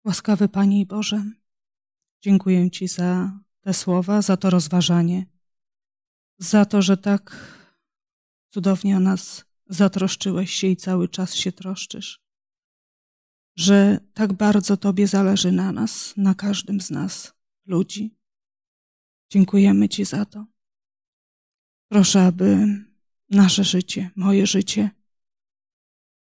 Łaskawy 0.05 0.49
Panie 0.49 0.85
Boże, 0.85 1.23
dziękuję 2.21 2.71
Ci 2.71 2.87
za 2.87 3.39
te 3.61 3.73
słowa, 3.73 4.21
za 4.21 4.37
to 4.37 4.49
rozważanie. 4.49 5.25
za 6.39 6.65
to, 6.65 6.81
że 6.81 6.97
tak 6.97 7.23
cudownie 8.49 8.97
o 8.97 8.99
nas 8.99 9.45
zatroszczyłeś 9.67 10.51
się 10.51 10.67
i 10.67 10.75
cały 10.75 11.09
czas 11.09 11.35
się 11.35 11.51
troszczysz. 11.51 12.21
Że 13.55 13.99
tak 14.13 14.33
bardzo 14.33 14.77
Tobie 14.77 15.07
zależy 15.07 15.51
na 15.51 15.71
nas, 15.71 16.13
na 16.17 16.35
każdym 16.35 16.81
z 16.81 16.89
nas, 16.89 17.33
ludzi. 17.65 18.17
Dziękujemy 19.29 19.89
Ci 19.89 20.05
za 20.05 20.25
to. 20.25 20.45
Proszę, 21.87 22.25
aby 22.25 22.67
nasze 23.29 23.63
życie, 23.63 24.11
moje 24.15 24.47
życie 24.47 24.89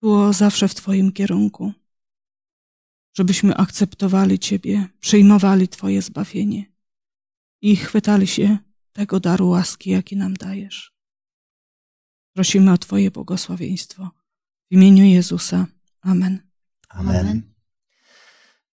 było 0.02 0.34
zawsze 0.34 0.68
w 0.68 0.76
Twoim 0.76 1.12
kierunku, 1.12 1.74
żebyśmy 3.14 3.56
akceptowali 3.56 4.40
Ciebie, 4.40 4.88
przyjmowali 5.00 5.68
Twoje 5.68 6.02
zbawienie 6.02 6.66
i 7.62 7.76
chwytali 7.76 8.28
się 8.28 8.58
tego 8.94 9.20
daru 9.20 9.50
łaski, 9.50 9.90
jaki 9.90 10.18
nam 10.18 10.34
dajesz. 10.34 10.94
Prosimy 12.34 12.72
o 12.72 12.78
Twoje 12.78 13.12
błogosławieństwo. 13.12 14.12
W 14.72 14.74
imieniu 14.74 15.06
Jezusa. 15.06 15.68
Amen. 16.02 16.40
Amen. 16.90 17.20
Amen. 17.20 17.54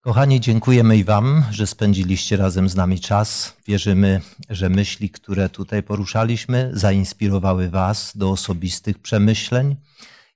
Kochani, 0.01 0.39
dziękujemy 0.39 0.97
i 0.97 1.03
Wam, 1.03 1.43
że 1.51 1.67
spędziliście 1.67 2.37
razem 2.37 2.69
z 2.69 2.75
nami 2.75 2.99
czas. 2.99 3.55
Wierzymy, 3.67 4.21
że 4.49 4.69
myśli, 4.69 5.09
które 5.09 5.49
tutaj 5.49 5.83
poruszaliśmy, 5.83 6.71
zainspirowały 6.73 7.69
Was 7.69 8.17
do 8.17 8.31
osobistych 8.31 8.99
przemyśleń. 8.99 9.75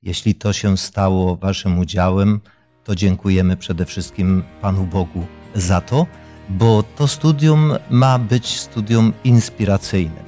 Jeśli 0.01 0.35
to 0.35 0.53
się 0.53 0.77
stało 0.77 1.35
Waszym 1.35 1.79
udziałem, 1.79 2.39
to 2.84 2.95
dziękujemy 2.95 3.57
przede 3.57 3.86
wszystkim 3.86 4.43
Panu 4.61 4.84
Bogu 4.84 5.25
za 5.55 5.81
to 5.81 6.05
bo 6.49 6.84
to 6.95 7.07
studium 7.07 7.73
ma 7.89 8.19
być 8.19 8.59
studium 8.59 9.13
inspiracyjnym. 9.23 10.23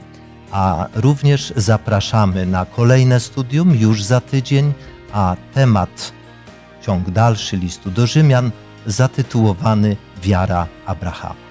A 0.51 0.87
również 0.95 1.53
zapraszamy 1.55 2.45
na 2.45 2.65
kolejne 2.65 3.19
studium 3.19 3.75
już 3.75 4.03
za 4.03 4.21
tydzień, 4.21 4.73
a 5.13 5.35
temat, 5.53 6.11
ciąg 6.81 7.09
dalszy 7.09 7.57
listu 7.57 7.91
do 7.91 8.07
Rzymian, 8.07 8.51
zatytułowany 8.85 9.97
Wiara 10.23 10.67
Abrahama. 10.85 11.44